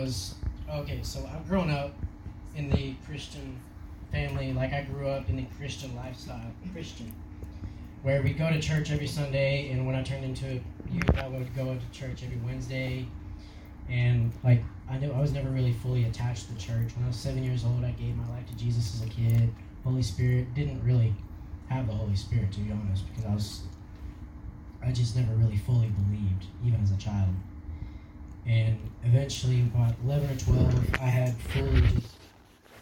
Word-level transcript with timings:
was 0.00 0.34
okay. 0.70 1.00
So 1.02 1.28
I've 1.32 1.46
grown 1.48 1.70
up 1.70 1.92
in 2.56 2.70
the 2.70 2.94
Christian 3.06 3.58
family. 4.12 4.52
Like 4.52 4.72
I 4.72 4.82
grew 4.82 5.08
up 5.08 5.28
in 5.28 5.36
the 5.36 5.46
Christian 5.58 5.94
lifestyle, 5.96 6.50
Christian, 6.72 7.12
where 8.02 8.22
we 8.22 8.32
go 8.32 8.50
to 8.50 8.60
church 8.60 8.90
every 8.90 9.06
Sunday. 9.06 9.70
And 9.70 9.86
when 9.86 9.94
I 9.94 10.02
turned 10.02 10.24
into 10.24 10.46
a 10.46 10.92
youth, 10.92 11.18
I 11.18 11.28
would 11.28 11.54
go 11.54 11.76
to 11.76 11.98
church 11.98 12.22
every 12.24 12.38
Wednesday. 12.38 13.06
And 13.90 14.32
like 14.44 14.62
I 14.90 14.98
knew 14.98 15.12
I 15.12 15.20
was 15.20 15.32
never 15.32 15.48
really 15.50 15.72
fully 15.72 16.04
attached 16.04 16.46
to 16.46 16.54
the 16.54 16.60
church. 16.60 16.94
When 16.94 17.04
I 17.04 17.08
was 17.08 17.16
seven 17.16 17.42
years 17.42 17.64
old, 17.64 17.84
I 17.84 17.90
gave 17.92 18.16
my 18.16 18.28
life 18.28 18.46
to 18.48 18.56
Jesus 18.56 18.94
as 18.94 19.06
a 19.06 19.10
kid. 19.10 19.52
Holy 19.84 20.02
Spirit 20.02 20.54
didn't 20.54 20.82
really 20.84 21.14
have 21.68 21.86
the 21.86 21.92
Holy 21.92 22.16
Spirit 22.16 22.52
to 22.52 22.60
be 22.60 22.72
honest, 22.72 23.06
because 23.08 23.24
I 23.24 23.34
was 23.34 23.62
I 24.82 24.92
just 24.92 25.16
never 25.16 25.32
really 25.34 25.56
fully 25.56 25.88
believed, 25.88 26.46
even 26.64 26.80
as 26.82 26.92
a 26.92 26.96
child. 26.96 27.34
And 28.48 28.78
eventually, 29.04 29.60
about 29.60 29.94
11 30.04 30.30
or 30.30 30.36
12, 30.36 30.94
I 31.00 31.04
had 31.04 31.36
fully 31.36 31.82
just 31.82 32.14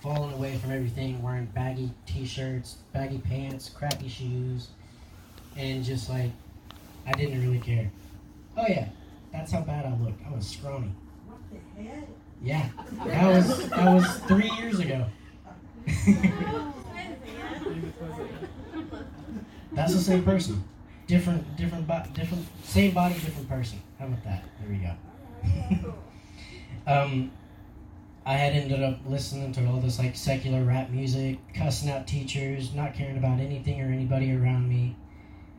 fallen 0.01 0.33
away 0.35 0.57
from 0.59 0.71
everything, 0.71 1.21
wearing 1.21 1.47
baggy 1.47 1.91
t 2.07 2.25
shirts, 2.25 2.77
baggy 2.93 3.19
pants, 3.19 3.69
crappy 3.69 4.09
shoes, 4.09 4.69
and 5.57 5.83
just 5.83 6.09
like, 6.09 6.31
I 7.05 7.13
didn't 7.13 7.41
really 7.41 7.59
care. 7.59 7.91
Oh, 8.57 8.67
yeah, 8.69 8.89
that's 9.33 9.51
how 9.51 9.63
bad 9.63 9.87
I 9.87 9.97
looked. 10.03 10.21
I 10.25 10.35
was 10.35 10.47
scrawny. 10.47 10.93
What 11.27 11.41
the 11.77 11.83
heck? 11.83 12.09
Yeah, 12.43 12.69
that 13.05 13.35
was, 13.35 13.69
that 13.71 13.95
was 13.95 14.19
three 14.29 14.51
years 14.59 14.79
ago. 14.79 15.07
That's 19.73 19.93
the 19.93 20.01
same 20.01 20.23
person. 20.23 20.65
Different, 21.07 21.57
different, 21.57 21.87
bo- 21.87 22.05
different, 22.15 22.47
same 22.65 22.95
body, 22.95 23.15
different 23.15 23.49
person. 23.49 23.81
How 23.99 24.07
about 24.07 24.25
that? 24.25 24.45
There 24.61 24.71
we 24.71 24.77
go. 24.77 24.93
um, 26.87 27.31
I 28.25 28.35
had 28.35 28.55
ended 28.55 28.83
up 28.83 28.99
listening 29.07 29.53
to 29.53 29.67
all 29.67 29.81
this 29.81 29.99
like 29.99 30.17
secular 30.17 30.65
rap 30.65 30.91
music, 30.91 31.39
cussing 31.55 31.91
out 31.91 32.07
teachers, 32.07 32.75
not 32.75 32.95
caring 32.95 33.17
about 33.17 33.39
anything 33.39 33.81
or 33.81 33.93
anybody 33.93 34.35
around 34.35 34.69
me, 34.69 34.97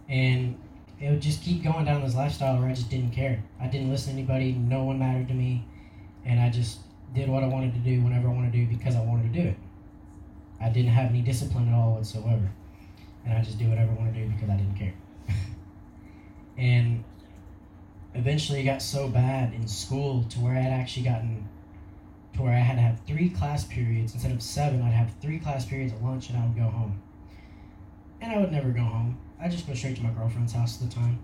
and 0.10 0.58
it 1.00 1.10
would 1.10 1.22
just 1.22 1.42
keep 1.42 1.64
going 1.64 1.86
down 1.86 2.02
this 2.02 2.16
lifestyle 2.16 2.60
where 2.60 2.70
I 2.70 2.74
just 2.74 2.90
didn't 2.90 3.12
care. 3.12 3.42
I 3.62 3.68
didn't 3.68 3.90
listen 3.90 4.14
to 4.14 4.20
anybody. 4.20 4.52
No 4.52 4.84
one 4.84 5.00
mattered 5.00 5.28
to 5.30 5.34
me, 5.34 5.66
and 6.26 6.40
I 6.40 6.50
just 6.50 6.80
did 7.14 7.30
what 7.30 7.44
I 7.44 7.48
wanted 7.48 7.74
to 7.74 7.80
do 7.80 8.02
whenever 8.02 8.28
I 8.28 8.34
wanted 8.34 8.52
to 8.52 8.58
do 8.58 8.66
because 8.66 8.96
I 8.96 9.02
wanted 9.02 9.32
to 9.34 9.42
do 9.42 9.48
it. 9.48 9.56
I 10.60 10.70
didn't 10.70 10.92
have 10.92 11.10
any 11.12 11.22
discipline 11.22 11.70
at 11.70 11.76
all 11.76 11.94
whatsoever, 11.94 12.52
and 13.24 13.34
I 13.34 13.42
just 13.42 13.60
do 13.60 13.70
whatever 13.70 13.92
I 13.92 13.96
want 13.96 14.14
to 14.14 14.20
do 14.20 14.28
because 14.30 14.50
I 14.50 14.58
didn't 14.58 14.76
care. 14.76 14.94
and 16.58 17.04
eventually, 18.18 18.62
it 18.62 18.64
got 18.64 18.82
so 18.82 19.08
bad 19.08 19.54
in 19.54 19.68
school 19.68 20.24
to 20.30 20.40
where 20.40 20.54
I 20.56 20.60
had 20.62 20.74
actually 20.74 21.04
gotten 21.04 21.48
to 22.36 22.42
where 22.42 22.54
I 22.54 22.60
had 22.60 22.76
to 22.76 22.82
have 22.82 23.00
three 23.08 23.30
class 23.30 23.64
periods 23.64 24.14
instead 24.14 24.32
of 24.32 24.42
seven. 24.42 24.82
I'd 24.82 24.92
have 24.94 25.12
three 25.22 25.40
class 25.40 25.66
periods 25.66 25.94
at 25.94 26.04
lunch, 26.04 26.30
and 26.30 26.38
I 26.38 26.46
would 26.46 26.56
go 26.56 26.64
home. 26.64 27.02
And 28.22 28.32
I 28.32 28.38
would 28.40 28.52
never 28.52 28.70
go 28.70 28.82
home. 28.82 29.18
I'd 29.40 29.52
just 29.52 29.68
go 29.68 29.74
straight 29.74 29.96
to 29.98 30.04
my 30.04 30.10
girlfriend's 30.12 30.54
house 30.54 30.82
at 30.82 30.90
the 30.90 30.96
time, 30.96 31.20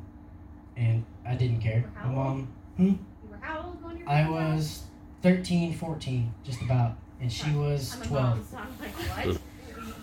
and 0.78 1.04
I 1.26 1.36
didn't 1.36 1.60
care. 1.62 1.84
How 1.96 2.10
My 2.10 2.16
old? 2.16 2.38
mom, 2.38 2.48
You 2.78 3.00
were 3.30 3.38
how 3.42 3.64
old 3.66 3.84
when 3.84 3.98
you 3.98 4.06
were 4.06 4.12
I 4.12 4.30
was 4.30 4.84
13, 5.24 5.74
14, 5.74 6.34
just 6.44 6.62
about, 6.62 6.94
and 7.22 7.32
she 7.32 7.50
was 7.52 7.96
I'm 7.96 8.08
12. 8.08 8.24
mom, 8.24 8.48
so 8.52 8.58
I'm 8.58 8.68
like, 8.80 9.28
what? 9.28 9.42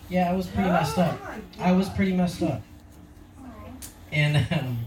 Yeah, 0.09 0.31
I 0.31 0.35
was 0.35 0.47
pretty 0.49 0.69
messed 0.71 0.99
up. 0.99 1.19
Oh 1.25 1.63
I 1.63 1.73
was 1.73 1.89
pretty 1.89 2.13
messed 2.15 2.43
up. 2.43 2.63
And 4.13 4.37
um, 4.51 4.79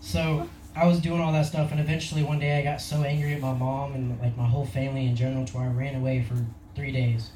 so 0.00 0.48
I 0.74 0.86
was 0.86 1.00
doing 1.00 1.20
all 1.20 1.32
that 1.32 1.44
stuff, 1.44 1.70
and 1.70 1.80
eventually 1.80 2.22
one 2.22 2.38
day 2.38 2.58
I 2.58 2.62
got 2.62 2.80
so 2.80 3.02
angry 3.02 3.34
at 3.34 3.40
my 3.40 3.52
mom 3.52 3.92
and 3.92 4.18
like 4.20 4.36
my 4.38 4.46
whole 4.46 4.64
family 4.64 5.06
in 5.06 5.14
general 5.14 5.44
to 5.44 5.56
where 5.56 5.66
I 5.66 5.72
ran 5.72 5.96
away 5.96 6.22
for 6.22 6.34
three 6.74 6.92
days. 6.92 7.30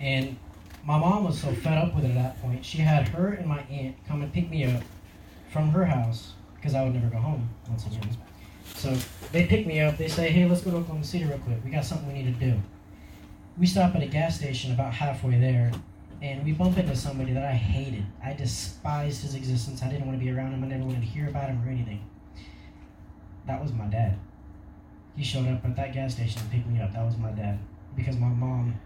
And 0.00 0.36
my 0.84 0.98
mom 0.98 1.24
was 1.24 1.40
so 1.40 1.52
fed 1.52 1.76
up 1.76 1.96
with 1.96 2.04
it 2.04 2.10
at 2.10 2.14
that 2.14 2.40
point. 2.40 2.64
She 2.64 2.78
had 2.78 3.08
her 3.08 3.32
and 3.32 3.46
my 3.46 3.62
aunt 3.62 3.96
come 4.06 4.22
and 4.22 4.32
pick 4.32 4.48
me 4.50 4.64
up 4.64 4.82
from 5.52 5.70
her 5.70 5.84
house 5.84 6.34
because 6.54 6.74
I 6.74 6.84
would 6.84 6.94
never 6.94 7.08
go 7.08 7.18
home 7.18 7.48
once 7.68 7.86
again. 7.86 8.08
So 8.76 8.96
they 9.32 9.46
pick 9.46 9.66
me 9.66 9.80
up. 9.80 9.96
They 9.96 10.06
say, 10.06 10.30
"Hey, 10.30 10.46
let's 10.46 10.60
go 10.60 10.70
to 10.70 10.76
Oklahoma 10.76 11.04
City 11.04 11.24
real 11.24 11.38
quick. 11.38 11.64
We 11.64 11.72
got 11.72 11.84
something 11.84 12.06
we 12.06 12.22
need 12.22 12.38
to 12.38 12.50
do." 12.50 12.60
We 13.56 13.66
stop 13.66 13.96
at 13.96 14.02
a 14.02 14.06
gas 14.06 14.36
station 14.36 14.70
about 14.70 14.94
halfway 14.94 15.40
there, 15.40 15.72
and 16.22 16.44
we 16.44 16.52
bump 16.52 16.78
into 16.78 16.94
somebody 16.94 17.32
that 17.32 17.44
I 17.44 17.54
hated. 17.54 18.06
I 18.22 18.34
despised 18.34 19.22
his 19.22 19.34
existence. 19.34 19.82
I 19.82 19.88
didn't 19.88 20.06
want 20.06 20.16
to 20.16 20.24
be 20.24 20.30
around 20.30 20.52
him. 20.52 20.62
I 20.62 20.68
never 20.68 20.84
wanted 20.84 21.00
to 21.00 21.08
hear 21.08 21.26
about 21.26 21.48
him 21.48 21.60
or 21.66 21.68
anything. 21.68 22.00
That 23.48 23.60
was 23.60 23.72
my 23.72 23.86
dad. 23.86 24.16
He 25.16 25.24
showed 25.24 25.48
up 25.48 25.64
at 25.64 25.74
that 25.74 25.92
gas 25.92 26.12
station 26.14 26.40
and 26.42 26.50
picked 26.52 26.68
me 26.68 26.80
up. 26.80 26.92
That 26.92 27.04
was 27.04 27.16
my 27.16 27.30
dad. 27.30 27.58
Because 27.96 28.16
my 28.16 28.28
mom 28.28 28.78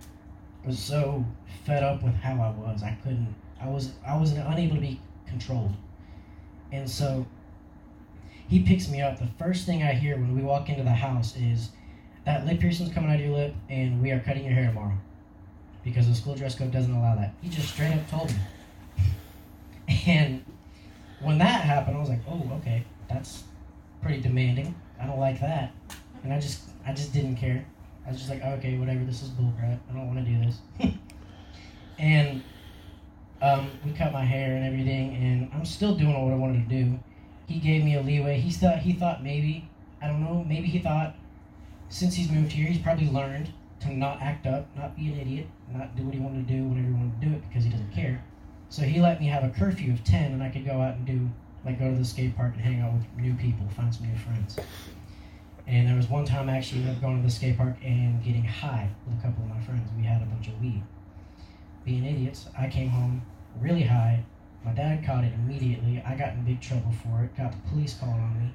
was 0.65 0.79
so 0.79 1.27
fed 1.67 1.83
up 1.83 2.03
with 2.03 2.15
how 2.15 2.41
I 2.41 2.51
was. 2.51 2.83
I 2.83 2.97
couldn't 3.03 3.35
I 3.61 3.69
was 3.69 3.93
I 4.07 4.17
was 4.17 4.33
unable 4.33 4.77
to 4.77 4.81
be 4.81 5.01
controlled. 5.27 5.75
And 6.71 6.89
so 6.89 7.27
he 8.49 8.63
picks 8.63 8.89
me 8.89 9.03
up. 9.03 9.19
The 9.19 9.29
first 9.37 9.67
thing 9.67 9.83
I 9.83 9.93
hear 9.93 10.17
when 10.17 10.35
we 10.35 10.43
walk 10.43 10.69
into 10.69 10.85
the 10.85 10.91
house 10.91 11.37
is 11.37 11.71
that 12.25 12.47
lip 12.47 12.61
piercing's 12.61 12.93
coming 12.93 13.11
out 13.11 13.17
of 13.17 13.23
your 13.23 13.37
lip 13.37 13.55
and 13.69 14.01
we 14.01 14.13
are 14.13 14.21
cutting 14.21 14.45
your 14.45 14.55
hair 14.55 14.69
tomorrow 14.69 14.97
because 15.83 16.07
the 16.07 16.15
school 16.15 16.37
dress 16.37 16.55
code 16.55 16.71
doesn't 16.71 16.95
allow 16.95 17.17
that. 17.17 17.35
He 17.43 17.49
just 17.49 17.69
straight 17.69 17.93
up 17.93 18.09
told 18.09 18.31
me. 18.31 18.37
And 20.07 20.45
when 21.21 21.39
that 21.39 21.65
happened, 21.65 21.97
I 21.97 22.01
was 22.01 22.09
like, 22.09 22.23
oh, 22.29 22.51
okay, 22.59 22.85
that's 23.09 23.45
pretty 24.03 24.21
demanding. 24.21 24.75
I 25.01 25.07
don't 25.07 25.19
like 25.19 25.41
that. 25.41 25.73
And 26.25 26.33
I 26.33 26.41
just, 26.41 26.63
I 26.87 26.93
just 26.93 27.13
didn't 27.13 27.37
care. 27.37 27.65
I 28.07 28.11
was 28.11 28.19
just 28.19 28.31
like, 28.31 28.43
okay, 28.43 28.77
whatever. 28.77 29.05
This 29.05 29.23
is 29.23 29.29
bullcrap. 29.31 29.79
I 29.89 29.93
don't 29.93 30.07
want 30.07 30.25
to 30.25 30.31
do 30.31 30.45
this. 30.45 30.59
and 31.99 32.43
um, 33.41 33.71
we 33.85 33.93
cut 33.93 34.13
my 34.13 34.25
hair 34.25 34.57
and 34.57 34.65
everything, 34.65 35.15
and 35.17 35.51
I'm 35.53 35.65
still 35.65 35.95
doing 35.95 36.13
what 36.13 36.33
I 36.33 36.37
wanted 36.37 36.69
to 36.69 36.85
do. 36.85 36.99
He 37.47 37.59
gave 37.59 37.85
me 37.85 37.97
a 37.97 38.03
leeway. 38.03 38.39
He 38.39 38.51
thought, 38.51 38.79
he 38.79 38.93
thought 38.93 39.23
maybe, 39.23 39.69
I 40.01 40.07
don't 40.07 40.23
know, 40.23 40.45
maybe 40.49 40.69
he 40.69 40.79
thought 40.79 41.15
since 41.93 42.15
he's 42.15 42.31
moved 42.31 42.53
here, 42.53 42.67
he's 42.67 42.81
probably 42.81 43.09
learned 43.09 43.53
to 43.81 43.93
not 43.93 44.23
act 44.23 44.47
up, 44.47 44.67
not 44.77 44.97
be 44.97 45.09
an 45.09 45.21
idiot, 45.21 45.47
not 45.73 45.95
do 45.95 46.05
what 46.05 46.15
he 46.15 46.21
wanted 46.21 46.49
to 46.49 46.55
do 46.55 46.65
whenever 46.65 46.89
he 46.89 46.95
wanted 46.95 47.21
to 47.21 47.27
do 47.29 47.35
it 47.35 47.49
because 47.49 47.65
he 47.65 47.71
doesn't 47.71 47.93
care. 47.93 48.25
So 48.71 48.83
he 48.83 48.99
let 49.01 49.21
me 49.21 49.27
have 49.27 49.45
a 49.45 49.51
curfew 49.51 49.93
of 49.93 50.03
10 50.03 50.33
and 50.33 50.43
I 50.43 50.49
could 50.49 50.65
go 50.65 50.81
out 50.81 50.95
and 50.95 51.07
do, 51.07 51.29
like 51.65 51.79
go 51.79 51.91
to 51.91 51.97
the 51.97 52.05
skate 52.05 52.37
park 52.37 52.53
and 52.55 52.63
hang 52.63 52.81
out 52.81 52.93
with 52.93 53.05
new 53.17 53.35
people, 53.35 53.67
find 53.77 53.95
some 53.95 54.09
new 54.09 54.17
friends. 54.17 54.59
And 55.67 55.89
there 55.89 55.97
was 55.97 56.09
one 56.09 56.25
time 56.25 56.49
I 56.49 56.57
actually 56.57 56.81
ended 56.81 56.97
up 56.97 57.03
going 57.03 57.19
to 57.19 57.23
the 57.23 57.33
skate 57.33 57.57
park 57.57 57.77
and 57.85 58.23
getting 58.25 58.45
high 58.45 58.91
with 59.07 59.19
a 59.19 59.23
couple 59.23 59.45
of 59.45 59.51
my 59.51 59.61
friends. 59.61 59.89
We 59.97 60.05
had 60.05 60.21
a 60.23 60.27
bunch 60.27 60.49
of 60.49 60.61
weed. 60.61 60.83
Being 61.85 62.05
idiots, 62.05 62.49
I 62.59 62.69
came 62.69 62.89
home 62.89 63.23
really 63.61 63.83
high. 63.83 64.25
My 64.65 64.73
dad 64.73 65.05
caught 65.05 65.25
it 65.25 65.33
immediately. 65.35 66.03
I 66.05 66.17
got 66.17 66.35
in 66.35 66.45
big 66.45 66.61
trouble 66.61 66.93
for 67.03 67.25
it, 67.25 67.37
got 67.37 67.53
the 67.53 67.71
police 67.71 67.95
calling 67.95 68.21
on 68.21 68.39
me. 68.41 68.53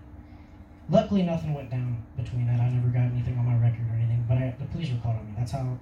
Luckily, 0.89 1.24
nothing 1.24 1.53
went 1.53 1.69
down 1.69 2.01
between 2.16 2.47
that. 2.47 2.59
I 2.59 2.69
never 2.69 2.88
got 2.88 3.12
anything 3.12 3.38
on 3.38 3.45
my 3.45 3.57
record 3.57 3.85
or 3.91 3.95
anything, 3.95 4.25
but 4.28 4.38
I, 4.38 4.56
the 4.57 4.66
police 4.66 4.89
were 4.89 4.97
called 4.97 5.18
on 5.18 5.25
me. 5.25 5.34
That's 5.38 5.51
how, 5.51 5.78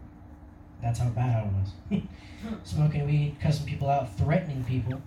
that's 0.81 0.99
how 0.99 1.09
bad 1.09 1.45
I 1.45 1.95
was. 1.95 2.01
Smoking 2.63 3.05
weed, 3.05 3.37
cussing 3.39 3.67
people 3.67 3.87
out, 3.87 4.15
threatening 4.17 4.63
people, 4.63 4.99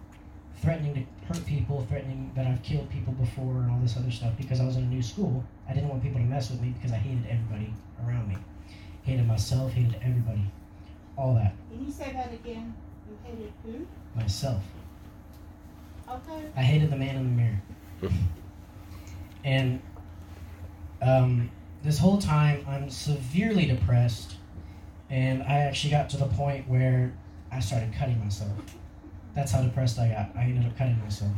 threatening 0.62 0.94
to 0.94 1.26
hurt 1.26 1.44
people, 1.46 1.86
threatening 1.88 2.30
that 2.34 2.46
I've 2.46 2.62
killed 2.62 2.91
people 2.91 3.12
before, 3.14 3.62
and 3.62 3.70
all 3.70 3.78
this 3.80 3.96
other 3.96 4.10
stuff 4.10 4.32
because 4.36 4.60
I 4.60 4.64
was 4.64 4.76
in 4.76 4.84
a 4.84 4.86
new 4.86 5.02
school. 5.02 5.44
I 5.69 5.74
didn't 5.74 5.88
want 5.88 6.02
people 6.02 6.20
to 6.20 6.26
mess 6.26 6.50
with 6.50 6.60
me 6.60 6.70
because 6.70 6.92
I 6.92 6.96
hated 6.96 7.26
everybody 7.28 7.72
around 8.06 8.28
me. 8.28 8.36
Hated 9.02 9.26
myself, 9.26 9.72
hated 9.72 9.96
everybody. 10.02 10.44
All 11.16 11.34
that. 11.34 11.54
Can 11.70 11.84
you 11.84 11.91
say 11.91 12.12
that 12.12 12.32
again? 12.32 12.74
You 13.08 13.19
hated 13.24 13.52
who? 13.64 13.86
Myself. 14.14 14.62
Okay. 16.08 16.46
I 16.56 16.62
hated 16.62 16.90
the 16.90 16.96
man 16.96 17.16
in 17.16 17.25
the 17.25 17.42
mirror. 17.42 17.62
and 19.44 19.80
um, 21.02 21.50
this 21.82 21.98
whole 21.98 22.19
time, 22.19 22.64
I'm 22.69 22.90
severely 22.90 23.66
depressed, 23.66 24.37
and 25.11 25.43
I 25.43 25.58
actually 25.58 25.90
got 25.90 26.08
to 26.11 26.16
the 26.16 26.26
point 26.26 26.69
where 26.69 27.12
I 27.52 27.61
started 27.61 27.93
cutting 27.93 28.19
myself. 28.19 28.50
That's 29.38 29.52
how 29.52 29.62
depressed 29.62 30.00
I 30.00 30.08
got. 30.08 30.37
I 30.37 30.46
ended 30.46 30.67
up 30.67 30.76
cutting 30.76 30.99
myself. 30.99 31.31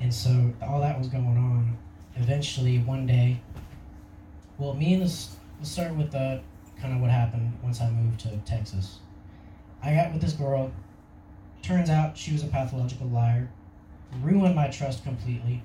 And 0.00 0.12
so 0.12 0.52
all 0.60 0.80
that 0.80 0.98
was 0.98 1.06
going 1.06 1.38
on. 1.38 1.78
Eventually, 2.16 2.78
one 2.78 3.06
day, 3.06 3.40
well, 4.58 4.74
me 4.74 4.94
and 4.94 5.02
this, 5.04 5.36
let's 5.60 5.70
start 5.70 5.94
with 5.94 6.10
the 6.10 6.40
kind 6.80 6.92
of 6.92 7.00
what 7.00 7.12
happened 7.12 7.56
once 7.62 7.80
I 7.80 7.88
moved 7.88 8.18
to 8.22 8.36
Texas. 8.38 8.98
I 9.80 9.94
got 9.94 10.12
with 10.12 10.20
this 10.20 10.32
girl. 10.32 10.72
Turns 11.62 11.88
out 11.88 12.18
she 12.18 12.32
was 12.32 12.42
a 12.42 12.48
pathological 12.48 13.06
liar 13.06 13.48
ruined 14.20 14.56
my 14.56 14.66
trust 14.66 15.04
completely. 15.04 15.62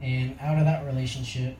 And 0.00 0.38
out 0.40 0.56
of 0.56 0.64
that 0.64 0.86
relationship, 0.86 1.54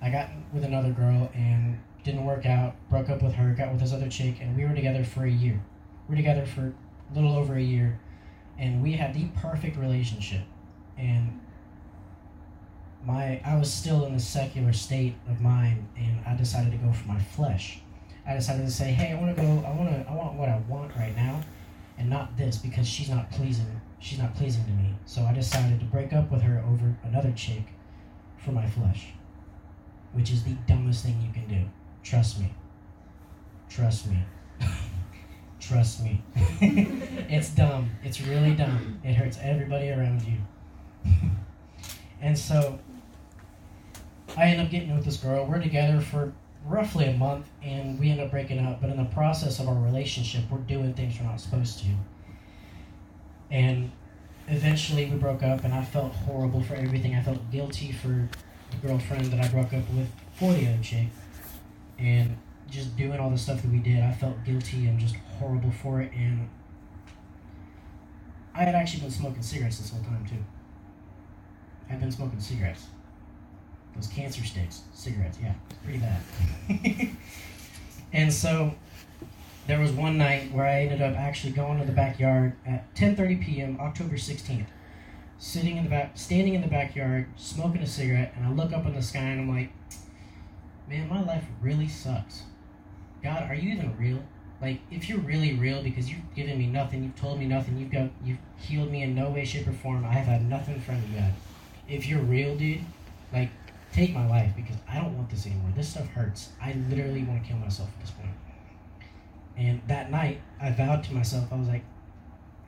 I 0.00 0.08
got 0.08 0.30
with 0.54 0.64
another 0.64 0.92
girl 0.92 1.30
and 1.34 1.78
didn't 2.02 2.24
work 2.24 2.46
out. 2.46 2.76
Broke 2.88 3.10
up 3.10 3.22
with 3.22 3.34
her, 3.34 3.52
got 3.52 3.72
with 3.72 3.80
this 3.80 3.92
other 3.92 4.08
chick, 4.08 4.36
and 4.40 4.56
we 4.56 4.64
were 4.64 4.74
together 4.74 5.04
for 5.04 5.26
a 5.26 5.30
year. 5.30 5.60
We 6.08 6.12
were 6.12 6.16
together 6.16 6.46
for 6.46 6.72
a 7.10 7.14
little 7.14 7.36
over 7.36 7.54
a 7.54 7.62
year, 7.62 8.00
and 8.58 8.82
we 8.82 8.92
had 8.92 9.14
the 9.14 9.26
perfect 9.40 9.76
relationship. 9.76 10.42
And 10.96 11.40
my 13.04 13.40
I 13.44 13.56
was 13.56 13.72
still 13.72 14.04
in 14.06 14.14
a 14.14 14.20
secular 14.20 14.72
state 14.72 15.14
of 15.28 15.40
mind, 15.40 15.88
and 15.96 16.20
I 16.26 16.34
decided 16.34 16.72
to 16.72 16.78
go 16.78 16.92
for 16.92 17.08
my 17.08 17.18
flesh. 17.18 17.80
I 18.26 18.34
decided 18.34 18.66
to 18.66 18.72
say, 18.72 18.92
hey, 18.92 19.12
I 19.12 19.14
want 19.14 19.34
to 19.34 19.42
go. 19.42 19.48
I 19.66 19.72
want 19.72 19.88
to. 19.90 20.10
I 20.10 20.14
want 20.14 20.34
what 20.34 20.48
I 20.48 20.58
want 20.68 20.94
right 20.96 21.16
now, 21.16 21.40
and 21.96 22.10
not 22.10 22.36
this 22.36 22.58
because 22.58 22.86
she's 22.86 23.08
not 23.08 23.30
pleasing. 23.30 23.80
She's 24.00 24.18
not 24.18 24.34
pleasing 24.34 24.64
to 24.64 24.70
me. 24.70 24.94
So 25.06 25.22
I 25.22 25.32
decided 25.32 25.80
to 25.80 25.86
break 25.86 26.12
up 26.12 26.30
with 26.30 26.42
her 26.42 26.62
over 26.68 26.96
another 27.04 27.32
chick 27.32 27.62
for 28.36 28.52
my 28.52 28.66
flesh, 28.66 29.08
which 30.12 30.30
is 30.30 30.44
the 30.44 30.56
dumbest 30.66 31.04
thing 31.04 31.20
you 31.20 31.32
can 31.32 31.48
do. 31.48 31.68
Trust 32.02 32.38
me. 32.38 32.52
Trust 33.68 34.08
me. 34.08 34.18
Trust 35.68 36.02
me. 36.02 36.22
it's 37.28 37.50
dumb. 37.50 37.90
It's 38.02 38.22
really 38.22 38.54
dumb. 38.54 38.98
It 39.04 39.12
hurts 39.12 39.38
everybody 39.42 39.90
around 39.90 40.22
you. 40.22 41.12
and 42.22 42.38
so 42.38 42.78
I 44.34 44.46
end 44.46 44.62
up 44.62 44.70
getting 44.70 44.94
with 44.94 45.04
this 45.04 45.18
girl. 45.18 45.44
We're 45.44 45.60
together 45.60 46.00
for 46.00 46.32
roughly 46.64 47.04
a 47.04 47.12
month 47.12 47.46
and 47.62 48.00
we 48.00 48.10
end 48.10 48.18
up 48.18 48.30
breaking 48.30 48.64
up. 48.64 48.80
But 48.80 48.88
in 48.88 48.96
the 48.96 49.04
process 49.04 49.60
of 49.60 49.68
our 49.68 49.74
relationship, 49.74 50.44
we're 50.50 50.56
doing 50.58 50.94
things 50.94 51.18
we're 51.20 51.26
not 51.26 51.38
supposed 51.38 51.80
to. 51.80 51.88
And 53.50 53.92
eventually 54.46 55.04
we 55.04 55.18
broke 55.18 55.42
up 55.42 55.64
and 55.64 55.74
I 55.74 55.84
felt 55.84 56.14
horrible 56.14 56.62
for 56.62 56.76
everything. 56.76 57.14
I 57.14 57.22
felt 57.22 57.50
guilty 57.50 57.92
for 57.92 58.26
the 58.70 58.86
girlfriend 58.86 59.26
that 59.26 59.44
I 59.44 59.48
broke 59.48 59.74
up 59.74 59.86
with 59.90 60.08
for 60.32 60.50
the 60.54 60.66
other 60.66 60.82
chick. 60.82 61.08
And 61.98 62.38
just 62.70 62.96
doing 62.96 63.18
all 63.18 63.30
the 63.30 63.38
stuff 63.38 63.62
that 63.62 63.70
we 63.70 63.78
did, 63.78 64.02
I 64.02 64.12
felt 64.12 64.44
guilty 64.44 64.86
and 64.86 64.98
just 64.98 65.16
horrible 65.38 65.70
for 65.70 66.00
it. 66.00 66.12
And 66.12 66.48
I 68.54 68.64
had 68.64 68.74
actually 68.74 69.02
been 69.02 69.10
smoking 69.10 69.42
cigarettes 69.42 69.78
this 69.78 69.90
whole 69.90 70.02
time 70.02 70.26
too. 70.28 70.44
I've 71.90 72.00
been 72.00 72.12
smoking 72.12 72.40
cigarettes. 72.40 72.86
Those 73.94 74.08
cancer 74.08 74.44
sticks, 74.44 74.82
cigarettes, 74.92 75.38
yeah, 75.42 75.54
pretty 75.82 75.98
bad. 75.98 76.20
and 78.12 78.32
so 78.32 78.74
there 79.66 79.80
was 79.80 79.92
one 79.92 80.18
night 80.18 80.52
where 80.52 80.66
I 80.66 80.82
ended 80.82 81.02
up 81.02 81.16
actually 81.16 81.52
going 81.52 81.78
to 81.78 81.84
the 81.84 81.92
backyard 81.92 82.54
at 82.66 82.94
10:30 82.94 83.44
p.m. 83.44 83.78
October 83.80 84.16
16th, 84.16 84.66
sitting 85.38 85.76
in 85.76 85.84
the 85.84 85.90
back, 85.90 86.12
standing 86.16 86.54
in 86.54 86.60
the 86.60 86.68
backyard, 86.68 87.26
smoking 87.36 87.82
a 87.82 87.86
cigarette, 87.86 88.34
and 88.36 88.46
I 88.46 88.50
look 88.50 88.72
up 88.72 88.86
in 88.86 88.94
the 88.94 89.02
sky 89.02 89.20
and 89.20 89.40
I'm 89.40 89.48
like, 89.48 89.70
man, 90.88 91.08
my 91.08 91.22
life 91.22 91.44
really 91.60 91.88
sucks. 91.88 92.44
God, 93.22 93.50
are 93.50 93.54
you 93.54 93.72
even 93.72 93.96
real? 93.96 94.22
Like, 94.60 94.80
if 94.90 95.08
you're 95.08 95.18
really 95.18 95.54
real, 95.54 95.82
because 95.82 96.10
you've 96.10 96.34
given 96.34 96.58
me 96.58 96.66
nothing, 96.66 97.04
you've 97.04 97.16
told 97.16 97.38
me 97.38 97.46
nothing, 97.46 97.78
you've 97.78 97.92
got, 97.92 98.08
you've 98.24 98.38
healed 98.56 98.90
me 98.90 99.02
in 99.02 99.14
no 99.14 99.30
way, 99.30 99.44
shape, 99.44 99.68
or 99.68 99.72
form. 99.72 100.04
I 100.04 100.12
have 100.12 100.26
had 100.26 100.48
nothing 100.48 100.80
from 100.80 100.96
you, 100.96 101.20
God. 101.20 101.32
If 101.88 102.06
you're 102.06 102.20
real, 102.20 102.56
dude, 102.56 102.80
like, 103.32 103.50
take 103.92 104.12
my 104.12 104.26
life 104.26 104.52
because 104.56 104.76
I 104.88 104.96
don't 104.96 105.16
want 105.16 105.30
this 105.30 105.46
anymore. 105.46 105.70
This 105.76 105.88
stuff 105.88 106.06
hurts. 106.08 106.50
I 106.60 106.74
literally 106.88 107.22
want 107.22 107.42
to 107.42 107.48
kill 107.48 107.58
myself 107.58 107.88
at 107.94 108.00
this 108.00 108.10
point. 108.10 108.30
And 109.56 109.80
that 109.86 110.10
night, 110.10 110.40
I 110.60 110.70
vowed 110.72 111.04
to 111.04 111.14
myself, 111.14 111.52
I 111.52 111.56
was 111.56 111.68
like, 111.68 111.84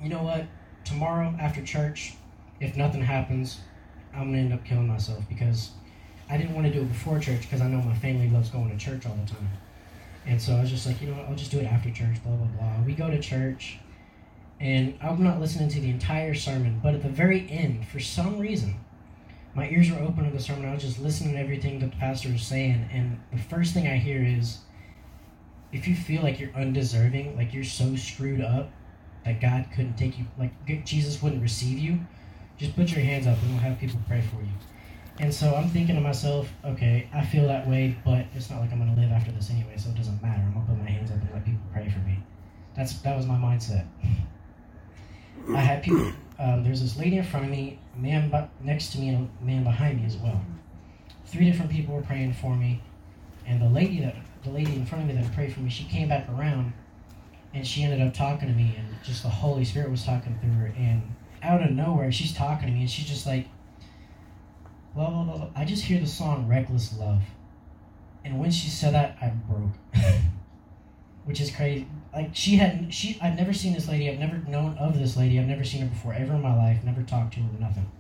you 0.03 0.09
know 0.09 0.23
what? 0.23 0.47
Tomorrow 0.85 1.35
after 1.41 1.63
church, 1.63 2.15
if 2.59 2.77
nothing 2.77 3.03
happens, 3.03 3.61
I'm 4.13 4.31
gonna 4.31 4.39
end 4.39 4.53
up 4.53 4.65
killing 4.65 4.89
myself 4.89 5.25
because 5.29 5.71
I 6.29 6.37
didn't 6.37 6.55
want 6.55 6.67
to 6.67 6.73
do 6.73 6.81
it 6.81 6.89
before 6.89 7.19
church 7.19 7.43
because 7.43 7.61
I 7.61 7.69
know 7.69 7.83
my 7.83 7.95
family 7.95 8.29
loves 8.29 8.51
going 8.51 8.71
to 8.71 8.77
church 8.77 9.07
all 9.07 9.15
the 9.15 9.31
time. 9.31 9.49
And 10.27 10.41
so 10.41 10.55
I 10.55 10.61
was 10.61 10.71
just 10.71 10.87
like, 10.87 11.01
you 11.01 11.09
know 11.09 11.17
what, 11.17 11.27
I'll 11.27 11.35
just 11.35 11.51
do 11.51 11.59
it 11.59 11.65
after 11.65 11.91
church, 11.91 12.23
blah, 12.23 12.35
blah, 12.35 12.47
blah. 12.47 12.83
We 12.85 12.93
go 12.93 13.11
to 13.11 13.19
church, 13.21 13.79
and 14.61 14.97
I'm 15.03 15.23
not 15.25 15.41
listening 15.41 15.69
to 15.71 15.81
the 15.81 15.91
entire 15.91 16.35
sermon, 16.35 16.81
but 16.83 16.95
at 16.95 17.03
the 17.03 17.09
very 17.09 17.51
end, 17.51 17.87
for 17.87 18.01
some 18.01 18.39
reason, 18.39 18.79
my 19.55 19.69
ears 19.71 19.91
were 19.91 19.99
open 19.99 20.25
to 20.25 20.31
the 20.31 20.43
sermon. 20.43 20.69
I 20.69 20.75
was 20.75 20.83
just 20.83 21.01
listening 21.01 21.35
to 21.35 21.41
everything 21.41 21.81
that 21.81 21.91
the 21.91 21.97
pastor 21.97 22.31
was 22.31 22.43
saying, 22.43 22.89
and 22.93 23.19
the 23.33 23.39
first 23.39 23.75
thing 23.75 23.89
I 23.89 23.97
hear 23.97 24.23
is, 24.23 24.59
if 25.73 25.89
you 25.89 25.95
feel 25.95 26.23
like 26.23 26.39
you're 26.39 26.55
undeserving, 26.55 27.37
like 27.37 27.55
you're 27.55 27.65
so 27.65 27.97
screwed 27.97 28.41
up 28.41 28.71
that 29.25 29.41
God 29.41 29.67
couldn't 29.75 29.97
take 29.97 30.19
you, 30.19 30.27
like 30.39 30.53
Jesus 30.85 31.23
wouldn't 31.23 31.43
receive 31.43 31.79
you, 31.79 32.01
just 32.59 32.77
put 32.77 32.91
your 32.91 33.01
hands 33.01 33.27
up 33.27 33.41
and 33.41 33.53
we'll 33.53 33.61
have 33.61 33.79
people 33.79 33.99
pray 34.07 34.21
for 34.21 34.43
you. 34.43 34.51
And 35.21 35.35
so 35.35 35.55
I'm 35.55 35.69
thinking 35.69 35.97
to 35.97 36.01
myself, 36.01 36.51
okay, 36.65 37.07
I 37.13 37.27
feel 37.27 37.47
that 37.47 37.69
way, 37.69 37.95
but 38.07 38.25
it's 38.35 38.49
not 38.49 38.61
like 38.61 38.73
I'm 38.73 38.79
gonna 38.79 38.99
live 38.99 39.13
after 39.13 39.31
this 39.31 39.51
anyway, 39.51 39.75
so 39.77 39.91
it 39.91 39.97
doesn't 39.97 40.21
matter. 40.23 40.41
I'm 40.43 40.55
gonna 40.55 40.65
put 40.65 40.79
my 40.79 40.89
hands 40.89 41.11
up 41.11 41.19
and 41.19 41.31
let 41.35 41.45
people 41.45 41.61
pray 41.75 41.91
for 41.91 41.99
me. 41.99 42.19
That's 42.75 42.95
that 43.03 43.15
was 43.15 43.27
my 43.27 43.35
mindset. 43.35 43.87
I 45.55 45.61
had 45.61 45.83
people. 45.83 46.11
Um, 46.39 46.65
there's 46.65 46.81
this 46.81 46.97
lady 46.97 47.19
in 47.19 47.25
front 47.25 47.45
of 47.45 47.51
me, 47.51 47.79
a 47.95 47.99
man 47.99 48.33
next 48.63 48.93
to 48.93 48.99
me, 48.99 49.11
and 49.11 49.29
a 49.43 49.45
man 49.45 49.63
behind 49.63 50.01
me 50.01 50.07
as 50.07 50.17
well. 50.17 50.41
Three 51.27 51.45
different 51.45 51.71
people 51.71 51.95
were 51.95 52.01
praying 52.01 52.33
for 52.33 52.57
me, 52.57 52.81
and 53.47 53.61
the 53.61 53.69
lady 53.69 54.01
that 54.01 54.17
the 54.43 54.51
lady 54.51 54.75
in 54.75 54.87
front 54.87 55.05
of 55.05 55.15
me 55.15 55.21
that 55.21 55.31
prayed 55.35 55.53
for 55.53 55.61
me, 55.61 55.69
she 55.69 55.85
came 55.85 56.09
back 56.09 56.31
around, 56.31 56.73
and 57.53 57.67
she 57.67 57.83
ended 57.83 58.01
up 58.01 58.15
talking 58.15 58.49
to 58.49 58.55
me, 58.55 58.75
and 58.79 58.89
just 59.05 59.23
the 59.23 59.29
Holy 59.29 59.67
Spirit 59.67 59.91
was 59.91 60.03
talking 60.03 60.39
through 60.41 60.53
her, 60.53 60.73
and 60.79 61.03
out 61.43 61.63
of 61.63 61.73
nowhere, 61.73 62.11
she's 62.11 62.33
talking 62.33 62.69
to 62.69 62.73
me, 62.73 62.81
and 62.81 62.91
she's 62.91 63.07
just 63.07 63.27
like, 63.27 63.47
I 64.99 65.65
just 65.67 65.85
hear 65.85 66.01
the 66.01 66.07
song 66.07 66.49
"Reckless 66.49 66.99
Love," 66.99 67.23
and 68.25 68.39
when 68.39 68.51
she 68.51 68.69
said 68.69 68.95
that, 68.95 69.17
I 69.21 69.29
broke, 69.29 69.73
which 71.25 71.41
is 71.41 71.51
crazy. 71.51 71.87
Like 72.13 72.31
she 72.35 72.57
had, 72.57 72.93
she 72.93 73.19
I've 73.21 73.37
never 73.37 73.53
seen 73.53 73.73
this 73.73 73.89
lady. 73.89 74.11
I've 74.11 74.19
never 74.19 74.39
known 74.49 74.77
of 74.79 74.99
this 74.99 75.17
lady. 75.17 75.39
I've 75.39 75.47
never 75.47 75.65
seen 75.65 75.83
her 75.83 75.89
before 75.89 76.13
ever 76.13 76.35
in 76.35 76.43
my 76.43 76.57
life. 76.57 76.83
Never 76.83 77.03
talked 77.03 77.35
to 77.35 77.41
her, 77.41 77.49
nothing. 77.61 77.91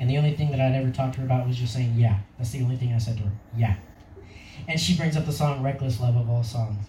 And 0.00 0.08
the 0.08 0.18
only 0.18 0.34
thing 0.34 0.50
that 0.50 0.60
I'd 0.60 0.74
ever 0.74 0.90
talked 0.90 1.14
to 1.14 1.20
her 1.20 1.26
about 1.26 1.46
was 1.46 1.56
just 1.56 1.72
saying, 1.72 1.94
"Yeah." 1.96 2.18
That's 2.36 2.50
the 2.50 2.62
only 2.62 2.76
thing 2.76 2.92
I 2.92 2.98
said 2.98 3.16
to 3.18 3.24
her. 3.24 3.32
Yeah. 3.56 3.76
And 4.66 4.78
she 4.78 4.96
brings 4.96 5.16
up 5.16 5.24
the 5.24 5.32
song 5.32 5.62
"Reckless 5.62 6.00
Love" 6.00 6.16
of 6.16 6.28
all 6.28 6.42
songs. 6.42 6.86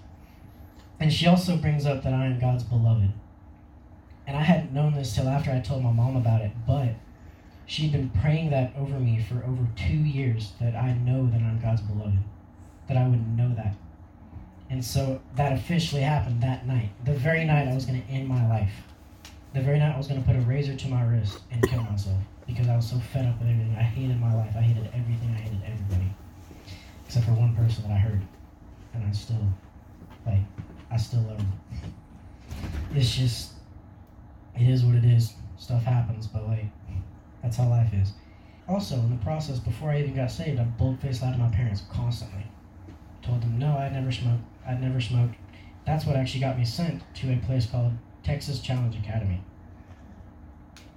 And 1.00 1.14
she 1.14 1.28
also 1.28 1.56
brings 1.56 1.86
up 1.86 2.04
that 2.04 2.14
I 2.14 2.26
am 2.26 2.40
God's 2.40 2.64
beloved. 2.64 3.12
And 4.28 4.38
I 4.38 4.42
hadn't 4.42 4.74
known 4.74 4.94
this 4.94 5.16
till 5.16 5.30
after 5.30 5.52
I 5.52 5.60
told 5.60 5.84
my 5.84 5.92
mom 5.92 6.16
about 6.16 6.42
it, 6.42 6.52
but 6.68 6.96
she'd 7.70 7.92
been 7.92 8.10
praying 8.10 8.50
that 8.50 8.74
over 8.76 9.00
me 9.00 9.24
for 9.30 9.36
over 9.46 9.68
two 9.76 9.94
years 9.94 10.54
that 10.60 10.76
I 10.76 10.94
know 10.94 11.28
that 11.28 11.40
I'm 11.40 11.60
God's 11.62 11.82
beloved, 11.82 12.18
that 12.88 12.98
I 12.98 13.08
would 13.08 13.38
know 13.38 13.54
that. 13.56 13.76
And 14.72 14.84
so 14.84 15.22
that 15.36 15.54
officially 15.54 16.02
happened 16.02 16.42
that 16.42 16.66
night, 16.66 16.90
the 17.06 17.14
very 17.14 17.46
night 17.46 17.68
I 17.68 17.76
was 17.76 17.86
going 17.86 18.02
to 18.02 18.10
end 18.10 18.28
my 18.28 18.48
life. 18.50 18.74
The 19.54 19.62
very 19.62 19.78
night 19.78 19.94
I 19.94 19.98
was 19.98 20.08
going 20.08 20.20
to 20.20 20.28
put 20.28 20.36
a 20.36 20.42
razor 20.42 20.76
to 20.76 20.88
my 20.88 21.04
wrist 21.04 21.42
and 21.52 21.62
kill 21.70 21.84
myself 21.84 22.18
because 22.48 22.68
I 22.68 22.76
was 22.76 22.90
so 22.90 22.98
fed 23.14 23.28
up 23.28 23.40
with 23.40 23.50
everything. 23.50 23.76
I 23.78 23.84
hated 23.84 24.20
my 24.20 24.34
life. 24.34 24.54
I 24.56 24.62
hated 24.62 24.88
everything. 24.88 25.30
I 25.30 25.40
hated 25.40 25.62
everybody. 25.64 26.12
Except 27.06 27.26
for 27.26 27.34
one 27.34 27.56
person 27.56 27.84
that 27.84 27.92
I 27.92 27.98
hurt. 27.98 28.22
And 28.96 29.04
I 29.04 29.12
still, 29.12 29.48
like, 30.26 30.40
I 30.90 30.98
still 30.98 31.22
love 31.22 31.38
them. 31.38 31.54
It's 32.96 33.16
just, 33.16 33.52
it 34.56 34.68
is 34.68 34.84
what 34.84 34.96
it 34.96 35.06
is. 35.06 35.34
Stuff 35.58 35.84
happens, 35.84 36.26
but 36.26 36.48
like, 36.48 36.66
that's 37.42 37.58
how 37.58 37.70
life 37.70 37.94
is. 37.94 38.14
Also, 38.68 38.96
in 38.96 39.10
the 39.10 39.24
process, 39.24 39.60
before 39.60 39.90
I 39.90 40.00
even 40.00 40.16
got 40.16 40.32
saved, 40.32 40.60
I 40.60 40.64
bold-faced 40.64 41.22
lied 41.22 41.34
to 41.34 41.40
my 41.40 41.50
parents 41.50 41.84
constantly. 41.92 42.46
Told 43.22 43.42
them, 43.42 43.58
no, 43.58 43.78
I 43.78 43.90
never 43.90 44.12
smoked. 44.12 44.44
I'd 44.68 44.82
never 44.82 45.02
smoked. 45.02 45.36
That's 45.86 46.06
what 46.06 46.16
actually 46.16 46.42
got 46.42 46.58
me 46.58 46.66
sent 46.66 47.02
to 47.16 47.34
a 47.34 47.38
place 47.38 47.66
called 47.66 47.94
Texas 48.24 48.60
Challenge 48.60 48.96
Academy. 48.98 49.42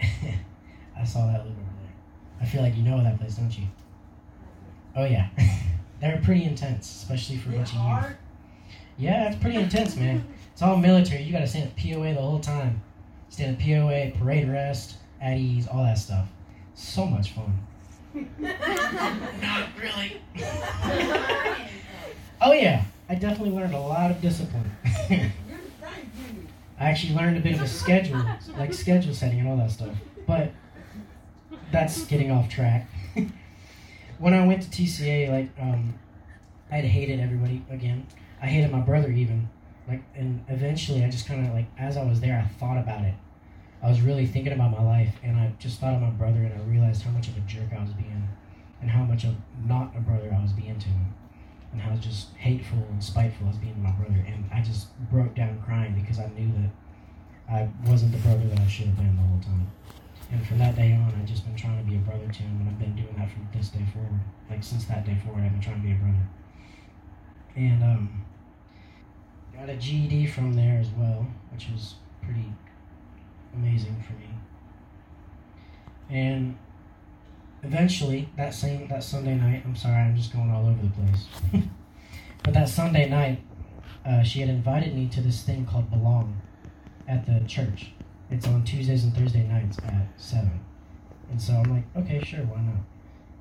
I 0.03 1.05
saw 1.05 1.27
that 1.27 1.47
look 1.47 1.57
over 1.57 1.73
there. 1.81 1.93
I 2.41 2.45
feel 2.45 2.63
like 2.63 2.77
you 2.77 2.83
know 2.83 3.03
that 3.03 3.19
place, 3.19 3.37
don't 3.37 3.57
you? 3.57 3.67
Oh 4.95 5.05
yeah, 5.05 5.29
they're 6.01 6.21
pretty 6.23 6.45
intense, 6.45 6.87
especially 6.87 7.39
for 7.39 7.51
a 7.51 7.53
bunch 7.53 7.75
of 7.75 7.77
youth. 7.77 8.17
Yeah, 8.99 9.31
it's 9.31 9.41
pretty 9.41 9.57
intense, 9.57 9.97
man. 9.97 10.25
It's 10.53 10.61
all 10.61 10.77
military. 10.77 11.23
You 11.23 11.33
gotta 11.33 11.47
stand 11.47 11.71
at 11.71 11.77
POA 11.77 12.15
the 12.15 12.21
whole 12.21 12.41
time. 12.41 12.83
Stand 13.31 13.57
at 13.57 13.63
POA, 13.63 14.13
parade 14.19 14.49
arrest, 14.49 14.97
at 15.23 15.38
ease, 15.38 15.67
all 15.67 15.85
that 15.85 15.99
stuff. 15.99 16.29
So 16.75 17.07
much 17.07 17.33
fun. 17.33 17.59
Not 18.38 19.69
really. 19.81 20.21
Oh 22.45 22.52
yeah, 22.52 22.83
I 23.09 23.14
definitely 23.14 23.55
learned 23.55 23.73
a 23.73 23.79
lot 23.79 24.11
of 24.11 24.21
discipline. 24.21 24.69
I 25.09 25.33
actually 26.79 27.14
learned 27.14 27.37
a 27.37 27.41
bit 27.41 27.55
of 27.55 27.62
a 27.62 27.69
schedule, 27.69 28.21
like 28.59 28.75
schedule 28.75 29.14
setting 29.14 29.38
and 29.38 29.49
all 29.49 29.57
that 29.59 29.71
stuff. 29.71 29.95
But 30.26 30.50
that's 31.71 32.05
getting 32.07 32.33
off 32.33 32.49
track. 32.49 32.91
when 34.19 34.35
I 34.35 34.45
went 34.45 34.62
to 34.62 34.71
TCA, 34.71 35.31
like 35.31 35.50
um, 35.61 35.95
I 36.69 36.76
had 36.76 36.85
hated 36.85 37.21
everybody 37.21 37.64
again. 37.71 38.09
I 38.43 38.47
hated 38.47 38.73
my 38.73 38.81
brother 38.81 39.12
even. 39.12 39.49
Like, 39.87 40.02
and 40.17 40.45
eventually, 40.49 41.05
I 41.05 41.11
just 41.11 41.29
kind 41.29 41.47
of 41.47 41.55
like 41.55 41.67
as 41.79 41.97
I 41.97 42.02
was 42.05 42.19
there, 42.21 42.45
I 42.45 42.49
thought 42.59 42.79
about 42.79 43.05
it. 43.05 43.14
I 43.83 43.89
was 43.89 44.01
really 44.01 44.27
thinking 44.27 44.53
about 44.53 44.71
my 44.71 44.83
life, 44.83 45.17
and 45.25 45.37
I 45.37 45.53
just 45.59 45.81
thought 45.81 45.95
of 45.95 46.01
my 46.01 46.11
brother, 46.11 46.39
and 46.39 46.55
I 46.55 46.65
realized 46.71 47.03
how 47.03 47.11
much 47.11 47.27
of 47.29 47.37
a 47.37 47.41
jerk 47.41 47.73
I 47.77 47.83
was 47.83 47.93
being, 47.93 48.29
and 48.81 48.91
how 48.91 49.03
much 49.03 49.25
of 49.25 49.35
not 49.67 49.93
a 49.97 50.01
brother 50.01 50.33
I 50.33 50.41
was 50.41 50.53
being 50.53 50.79
to 50.79 50.89
him, 50.89 51.15
and 51.73 51.81
how 51.81 51.97
just 51.97 52.33
hateful 52.37 52.79
and 52.79 53.03
spiteful 53.03 53.47
I 53.47 53.51
was 53.51 53.59
being 53.59 53.75
to 53.75 53.81
my 53.81 53.91
brother. 53.91 54.25
And 54.27 54.49
I 54.55 54.62
just 54.62 54.87
broke 55.11 55.35
down 55.35 55.61
crying 55.67 56.01
because 56.01 56.21
I 56.21 56.29
knew 56.29 56.53
that 56.62 56.71
I 57.53 57.69
wasn't 57.91 58.12
the 58.12 58.19
brother 58.19 58.47
that 58.47 58.61
I 58.61 58.69
should 58.69 58.87
have 58.87 58.97
been 58.97 59.17
the 59.17 59.23
whole 59.23 59.41
time. 59.41 59.71
And 60.31 60.47
from 60.47 60.59
that 60.59 60.77
day 60.77 60.93
on, 60.93 61.12
I've 61.19 61.27
just 61.27 61.45
been 61.45 61.57
trying 61.57 61.85
to 61.85 61.91
be 61.91 61.97
a 61.97 61.99
brother 61.99 62.27
to 62.27 62.43
him, 62.43 62.61
and 62.61 62.69
I've 62.71 62.79
been 62.79 62.95
doing 62.95 63.15
that 63.19 63.31
from 63.31 63.49
this 63.53 63.69
day 63.69 63.85
forward. 63.93 64.21
Like 64.49 64.62
since 64.62 64.85
that 64.87 65.05
day 65.05 65.19
forward, 65.25 65.43
I've 65.43 65.53
been 65.53 65.61
trying 65.61 65.83
to 65.83 65.87
be 65.87 65.93
a 65.93 65.97
brother. 65.97 66.29
and 67.57 67.83
um, 67.83 68.25
got 69.59 69.69
a 69.69 69.77
GED 69.77 70.29
from 70.29 70.55
there 70.55 70.79
as 70.79 70.89
well, 70.91 71.27
which 71.53 71.69
was 71.69 71.95
pretty 72.23 72.53
amazing 73.54 74.02
for 74.06 74.12
me. 74.14 74.28
And 76.11 76.56
eventually, 77.62 78.28
that 78.37 78.54
same 78.54 78.88
that 78.88 79.02
Sunday 79.02 79.35
night, 79.35 79.62
I'm 79.64 79.76
sorry, 79.76 79.97
I'm 79.97 80.16
just 80.16 80.32
going 80.32 80.50
all 80.50 80.66
over 80.68 80.80
the 80.82 80.90
place. 80.90 81.64
but 82.42 82.54
that 82.54 82.68
Sunday 82.68 83.09
night, 83.09 83.42
uh, 84.04 84.23
she 84.23 84.40
had 84.40 84.49
invited 84.49 84.94
me 84.94 85.09
to 85.09 85.21
this 85.21 85.42
thing 85.42 85.64
called 85.64 85.90
Belong 85.90 86.40
at 87.09 87.26
the 87.26 87.40
church. 87.47 87.92
It's 88.30 88.47
on 88.47 88.64
Tuesdays 88.64 89.04
and 89.04 89.14
Thursday 89.14 89.42
nights 89.47 89.78
at 89.85 90.09
seven. 90.16 90.61
And 91.30 91.40
so 91.40 91.54
I'm 91.54 91.71
like, 91.71 91.85
okay, 91.97 92.23
sure, 92.25 92.40
why 92.40 92.61
not? 92.61 92.82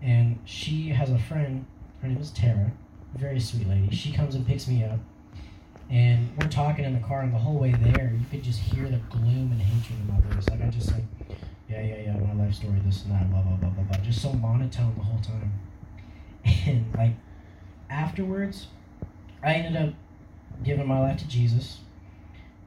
And 0.02 0.40
she 0.46 0.90
has 0.90 1.10
a 1.10 1.20
friend. 1.20 1.66
Her 2.02 2.08
name 2.08 2.18
is 2.18 2.32
Tara, 2.32 2.72
very 3.16 3.40
sweet 3.40 3.68
lady. 3.68 3.96
She 3.96 4.12
comes 4.12 4.36
and 4.36 4.46
picks 4.46 4.68
me 4.68 4.84
up, 4.84 5.00
we're 6.38 6.48
talking 6.48 6.86
in 6.86 6.94
the 6.94 7.06
car, 7.06 7.22
and 7.22 7.34
the 7.34 7.38
whole 7.38 7.58
way 7.58 7.72
there, 7.72 8.14
you 8.14 8.26
could 8.30 8.44
just 8.44 8.60
hear 8.60 8.88
the 8.88 8.98
gloom 9.10 9.52
and 9.52 9.62
hatred 9.62 10.00
in 10.00 10.08
my 10.08 10.20
voice. 10.34 10.48
Like 10.50 10.62
I 10.62 10.70
just 10.70 10.92
like, 10.92 11.04
yeah, 11.70 11.82
yeah, 11.82 12.02
yeah, 12.06 12.14
my 12.14 12.44
life 12.44 12.56
story, 12.56 12.82
this 12.86 13.04
and 13.04 13.14
that, 13.14 13.30
blah 13.30 13.42
blah 13.42 13.56
blah 13.58 13.70
blah 13.70 13.84
blah. 13.84 13.98
Just 13.98 14.22
so 14.22 14.34
monotone 14.34 14.94
the 14.98 15.04
whole 15.04 15.20
time. 15.20 15.52
And 16.68 16.86
like 16.96 17.14
afterwards, 17.90 18.68
I 19.44 19.54
ended 19.54 19.82
up 19.82 19.94
giving 20.64 20.88
my 20.88 21.00
life 21.00 21.20
to 21.20 21.28
Jesus, 21.28 21.80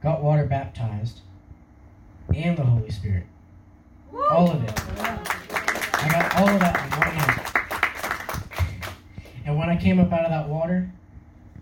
got 0.01 0.21
water 0.23 0.45
baptized, 0.45 1.21
and 2.33 2.57
the 2.57 2.63
Holy 2.63 2.89
Spirit. 2.91 3.25
All 4.29 4.49
of 4.51 4.63
it. 4.63 4.81
I 4.97 6.09
got 6.09 6.35
all 6.35 6.49
of 6.49 6.59
that 6.59 6.83
in 6.83 6.99
one 6.99 7.09
hand. 7.09 7.41
And 9.45 9.59
when 9.59 9.69
I 9.69 9.75
came 9.77 9.99
up 9.99 10.11
out 10.11 10.25
of 10.25 10.31
that 10.31 10.49
water, 10.49 10.89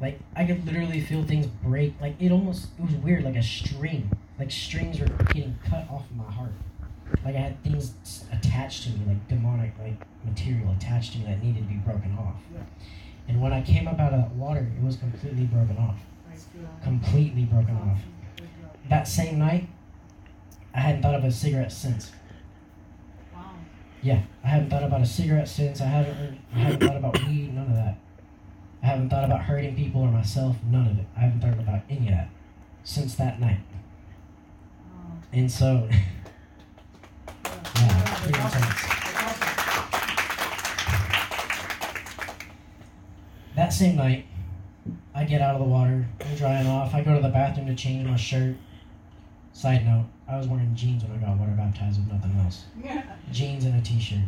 like 0.03 0.19
I 0.36 0.43
could 0.43 0.65
literally 0.65 1.00
feel 1.00 1.24
things 1.24 1.48
break. 1.48 1.93
Like 2.01 2.22
it 2.22 2.29
almost 2.29 2.67
it 2.77 2.83
was 2.83 2.95
weird, 2.95 3.24
like 3.24 3.38
a 3.38 3.41
string. 3.41 4.12
Like 4.38 4.51
strings 4.51 5.00
were 5.00 5.07
getting 5.07 5.57
cut 5.63 5.89
off 5.89 6.10
of 6.10 6.15
my 6.17 6.29
heart. 6.29 6.51
Like 7.24 7.36
I 7.36 7.39
had 7.39 7.63
things 7.63 7.93
attached 8.31 8.83
to 8.83 8.89
me, 8.89 9.05
like 9.07 9.27
demonic 9.29 9.72
like 9.81 9.95
material 10.25 10.74
attached 10.74 11.13
to 11.13 11.19
me 11.19 11.25
that 11.25 11.41
needed 11.41 11.62
to 11.63 11.69
be 11.69 11.75
broken 11.75 12.17
off. 12.19 12.36
And 13.29 13.41
when 13.41 13.53
I 13.53 13.62
came 13.62 13.88
up 13.88 13.98
out 13.98 14.12
of 14.12 14.19
that 14.19 14.31
water, 14.31 14.69
it 14.77 14.83
was 14.83 14.98
completely 14.98 15.45
broken 15.45 15.77
off. 15.77 15.95
Completely 16.83 17.45
broken 17.45 17.77
off. 17.77 18.00
That 18.89 19.07
same 19.07 19.39
night, 19.39 19.69
I 20.75 20.81
hadn't 20.81 21.01
thought 21.01 21.15
of 21.15 21.24
a 21.24 21.31
cigarette 21.31 21.72
since. 21.72 22.12
Wow. 23.33 23.51
Yeah, 24.01 24.24
I 24.43 24.48
haven't 24.48 24.69
thought 24.69 24.83
about 24.83 25.00
a 25.00 25.05
cigarette 25.05 25.48
since. 25.48 25.79
I 25.79 25.86
haven't. 25.86 26.39
I 26.53 26.60
haven't 26.60 26.86
thought 26.86 26.98
about 26.98 27.25
weed. 27.25 27.55
None 27.55 27.67
of 27.67 27.75
that. 27.75 27.98
I 28.83 28.87
haven't 28.87 29.09
thought 29.09 29.23
about 29.23 29.41
hurting 29.43 29.75
people 29.75 30.01
or 30.01 30.11
myself. 30.11 30.57
None 30.69 30.87
of 30.87 30.99
it. 30.99 31.05
I 31.15 31.21
haven't 31.21 31.39
thought 31.39 31.53
about 31.57 31.83
any 31.89 32.09
of 32.09 32.15
that 32.15 32.29
since 32.83 33.15
that 33.15 33.39
night. 33.39 33.61
Wow. 34.91 35.17
And 35.31 35.49
so, 35.49 35.87
yeah, 37.75 38.15
pretty 38.21 38.39
intense. 38.39 38.83
That 43.55 43.71
same 43.71 43.95
night, 43.95 44.25
I 45.15 45.23
get 45.23 45.41
out 45.41 45.55
of 45.55 45.61
the 45.61 45.67
water. 45.67 46.05
I'm 46.19 46.35
drying 46.35 46.67
off. 46.67 46.93
I 46.93 47.01
go 47.03 47.15
to 47.15 47.21
the 47.21 47.29
bathroom 47.29 47.67
to 47.67 47.75
change 47.75 48.05
my 48.05 48.17
shirt. 48.17 48.57
Side 49.53 49.85
note: 49.85 50.07
I 50.27 50.37
was 50.37 50.47
wearing 50.47 50.75
jeans 50.75 51.03
when 51.03 51.13
I 51.13 51.17
got 51.25 51.37
water 51.37 51.53
baptized 51.55 51.99
with 51.99 52.11
nothing 52.11 52.37
else. 52.43 52.65
Yeah. 52.83 53.03
Jeans 53.31 53.63
and 53.63 53.79
a 53.79 53.81
t-shirt. 53.81 54.19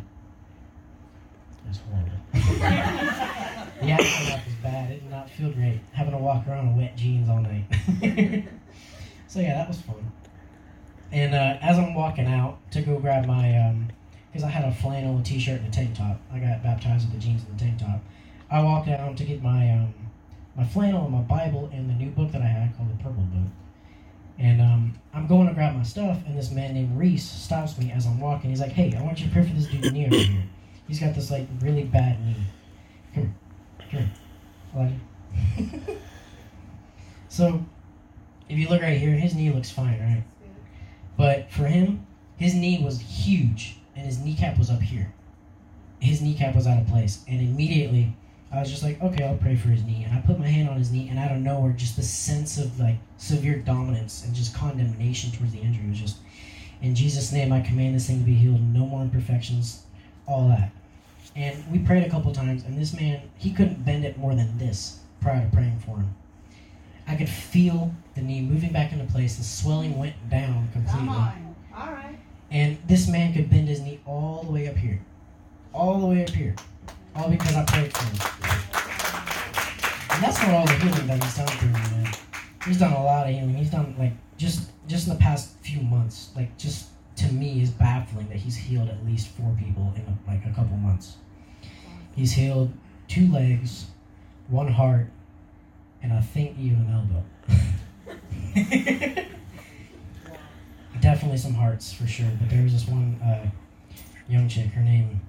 It's 1.70 1.80
horrible. 1.80 2.12
The 3.82 3.92
aftermath 3.92 4.46
was 4.46 4.56
bad. 4.64 4.92
It 4.92 5.02
did 5.02 5.12
not 5.12 5.30
feel 5.30 5.52
great 5.52 5.82
having 5.92 6.14
to 6.14 6.18
walk 6.18 6.48
around 6.48 6.70
in 6.70 6.78
wet 6.78 6.96
jeans 6.96 7.30
all 7.30 7.42
night. 7.42 7.66
so 9.28 9.42
yeah, 9.42 9.56
that 9.56 9.68
was 9.68 9.82
fun. 9.82 10.12
And 11.12 11.36
uh, 11.36 11.58
as 11.62 11.78
I'm 11.78 11.94
walking 11.94 12.26
out 12.26 12.58
to 12.72 12.82
go 12.82 12.98
grab 13.00 13.26
my, 13.26 13.76
because 14.36 14.44
I 14.44 14.50
had 14.50 14.66
a 14.66 14.72
flannel 14.74 15.22
t-shirt 15.24 15.62
and 15.62 15.70
a 15.70 15.72
tank 15.72 15.96
top. 15.96 16.20
I 16.30 16.40
got 16.40 16.62
baptized 16.62 17.06
with 17.06 17.14
the 17.14 17.26
jeans 17.26 17.44
and 17.48 17.58
the 17.58 17.64
tank 17.64 17.80
top. 17.80 18.02
I 18.52 18.62
walked 18.62 18.88
down 18.88 19.16
to 19.16 19.24
get 19.24 19.42
my 19.42 19.72
um, 19.72 19.94
my 20.58 20.66
flannel 20.66 21.04
and 21.06 21.14
my 21.14 21.22
Bible 21.22 21.70
and 21.72 21.90
the 21.90 21.94
new 21.94 22.10
book 22.10 22.34
that 22.34 22.42
I 22.42 22.48
had 22.48 22.76
called 22.76 22.90
the 22.90 23.02
Purple 23.02 23.24
Book. 23.24 23.52
And 24.38 24.62
um, 24.62 25.00
I'm 25.14 25.28
going 25.28 25.48
to 25.48 25.54
grab 25.54 25.74
my 25.74 25.84
stuff, 25.84 26.20
and 26.28 26.38
this 26.38 26.52
man 26.52 26.74
named 26.74 26.98
Reese 26.98 27.24
stops 27.24 27.78
me 27.78 27.92
as 27.92 28.06
I'm 28.06 28.20
walking. 28.20 28.50
He's 28.50 28.60
like, 28.60 28.74
"Hey, 28.74 28.94
I 28.94 29.02
want 29.02 29.22
you 29.22 29.28
to 29.28 29.32
pray 29.32 29.44
for 29.44 29.54
this 29.54 29.68
dude's 29.68 29.94
knee 29.94 30.08
over 30.08 30.16
here. 30.16 30.44
He's 30.88 31.00
got 31.00 31.16
this 31.16 31.32
like 31.32 31.48
really 31.62 31.84
bad 31.84 32.24
knee. 32.26 32.36
Come 33.14 33.24
here, 33.24 33.34
come 33.80 33.90
here, 33.90 34.12
Elijah." 34.76 35.98
so, 37.30 37.66
if 38.50 38.58
you 38.58 38.70
look 38.70 38.82
right 38.82 38.98
here, 38.98 39.12
his 39.12 39.36
knee 39.36 39.52
looks 39.52 39.72
fine, 39.72 40.00
right? 40.00 40.24
But 41.18 41.52
for 41.52 41.66
him, 41.66 42.06
his 42.38 42.54
knee 42.54 42.84
was 42.84 43.00
huge, 43.00 43.78
and 43.96 44.06
his 44.06 44.20
kneecap 44.20 44.58
was 44.58 44.70
up 44.70 44.82
here. 44.82 45.14
His 46.00 46.22
kneecap 46.22 46.56
was 46.56 46.68
out 46.68 46.82
of 46.82 46.88
place, 46.88 47.24
and 47.28 47.42
immediately 47.42 48.16
I 48.52 48.60
was 48.60 48.70
just 48.70 48.84
like, 48.84 49.02
okay, 49.02 49.24
I'll 49.24 49.38
pray 49.38 49.56
for 49.56 49.70
his 49.70 49.84
knee. 49.84 50.04
And 50.04 50.14
I 50.14 50.22
put 50.22 50.40
my 50.40 50.48
hand 50.48 50.70
on 50.70 50.78
his 50.78 50.92
knee, 50.92 51.10
and 51.10 51.18
out 51.18 51.32
of 51.32 51.40
nowhere, 51.40 51.74
just 51.74 51.96
the 51.96 52.04
sense 52.04 52.58
of 52.58 52.80
like 52.80 52.98
severe 53.18 53.58
dominance 53.58 54.24
and 54.24 54.36
just 54.36 54.54
condemnation 54.54 55.32
towards 55.32 55.54
the 55.54 55.60
injury 55.60 55.90
was 55.90 56.00
just, 56.00 56.18
in 56.82 56.96
Jesus' 56.96 57.32
name, 57.32 57.52
I 57.52 57.62
command 57.62 57.96
this 57.96 58.08
thing 58.08 58.20
to 58.20 58.26
be 58.26 58.36
healed. 58.36 58.62
No 58.62 58.86
more 58.86 59.02
imperfections, 59.02 59.84
all 60.28 60.48
that. 60.50 60.72
And 61.36 61.70
we 61.72 61.80
prayed 61.80 62.04
a 62.06 62.10
couple 62.10 62.32
times, 62.32 62.64
and 62.64 62.78
this 62.80 62.94
man, 62.94 63.22
he 63.38 63.52
couldn't 63.52 63.86
bend 63.86 64.06
it 64.06 64.18
more 64.18 64.34
than 64.36 64.58
this 64.58 65.00
prior 65.20 65.44
to 65.44 65.56
praying 65.56 65.80
for 65.80 65.98
him. 65.98 66.16
I 67.08 67.16
could 67.16 67.30
feel 67.30 67.94
the 68.16 68.22
knee 68.22 68.42
moving 68.42 68.72
back 68.72 68.92
into 68.92 69.06
place. 69.06 69.36
The 69.36 69.44
swelling 69.44 69.98
went 69.98 70.16
down 70.30 70.70
completely. 70.72 71.08
Come 71.08 71.10
on. 71.10 71.56
All 71.76 71.92
right. 71.92 72.18
And 72.52 72.78
this 72.88 73.08
man 73.08 73.34
could 73.34 73.50
bend 73.50 73.68
his 73.68 73.82
knee 73.82 74.00
all 74.06 74.44
the 74.44 74.52
way 74.52 74.68
up 74.68 74.78
here. 74.78 75.02
All 75.74 76.00
the 76.00 76.08
way 76.08 76.24
up 76.24 76.30
here. 76.30 76.56
All 77.16 77.30
because 77.30 77.56
I 77.56 77.64
prayed 77.66 77.96
for 77.96 78.06
him. 78.06 78.46
And 80.12 80.24
that's 80.24 80.42
not 80.42 80.52
all 80.52 80.66
the 80.66 80.74
healing 80.74 81.08
that 81.08 81.22
he's 81.22 81.36
done 81.36 81.48
for 81.48 81.66
me, 81.66 81.72
man. 81.74 82.14
He's 82.66 82.80
done 82.80 82.94
a 82.94 83.04
lot 83.04 83.28
of 83.28 83.34
healing. 83.34 83.54
He's 83.54 83.70
done 83.70 83.94
like 84.00 84.14
just 84.38 84.72
just 84.88 85.08
in 85.08 85.14
the 85.14 85.20
past 85.20 85.58
few 85.60 85.82
months, 85.82 86.30
like 86.36 86.58
just 86.58 86.88
to 87.18 87.32
me 87.32 87.62
is 87.62 87.70
baffling 87.70 88.28
that 88.30 88.38
he's 88.38 88.56
healed 88.56 88.90
at 88.90 89.06
least 89.06 89.30
four 89.30 89.56
people 89.58 89.94
in 89.96 90.18
like 90.28 90.46
a 90.46 90.50
couple 90.50 90.76
months. 90.78 91.18
He's 92.16 92.34
healed 92.34 92.72
two 93.08 93.32
legs, 93.32 93.88
one 94.48 94.68
heart, 94.68 95.08
and 96.02 96.14
I 96.14 96.22
think 96.22 96.58
even 96.60 96.82
an 96.82 96.92
elbow. 96.94 97.24
Definitely 101.02 101.38
some 101.38 101.54
hearts 101.54 101.94
for 101.94 102.08
sure, 102.08 102.30
but 102.40 102.50
there 102.50 102.64
was 102.64 102.74
this 102.74 102.88
one 102.88 103.20
uh, 103.24 103.50
young 104.28 104.48
chick. 104.48 104.68
Her 104.68 104.82
name, 104.82 105.22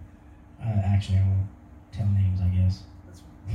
uh, 0.61 0.81
actually, 0.85 1.19
I 1.19 1.23
won't 1.23 1.49
tell 1.93 2.07
names, 2.07 2.40
I 2.40 2.49
guess. 2.49 2.83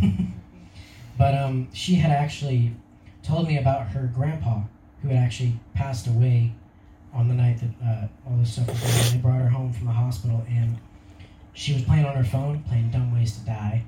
but 1.17 1.35
um, 1.35 1.67
she 1.73 1.95
had 1.95 2.11
actually 2.11 2.73
told 3.23 3.47
me 3.47 3.57
about 3.57 3.87
her 3.89 4.11
grandpa, 4.13 4.61
who 5.01 5.09
had 5.09 5.17
actually 5.17 5.59
passed 5.73 6.07
away 6.07 6.53
on 7.13 7.27
the 7.27 7.33
night 7.33 7.59
that 7.59 7.85
uh, 7.85 8.07
all 8.29 8.37
this 8.37 8.53
stuff 8.53 8.67
was 8.67 8.79
going 8.79 8.93
on. 8.93 9.11
They 9.11 9.17
brought 9.17 9.41
her 9.41 9.49
home 9.49 9.73
from 9.73 9.87
the 9.87 9.93
hospital, 9.93 10.43
and 10.49 10.77
she 11.53 11.73
was 11.73 11.83
playing 11.83 12.05
on 12.05 12.15
her 12.15 12.23
phone, 12.23 12.63
playing 12.63 12.89
Dumb 12.91 13.13
Ways 13.13 13.37
to 13.37 13.45
Die. 13.45 13.83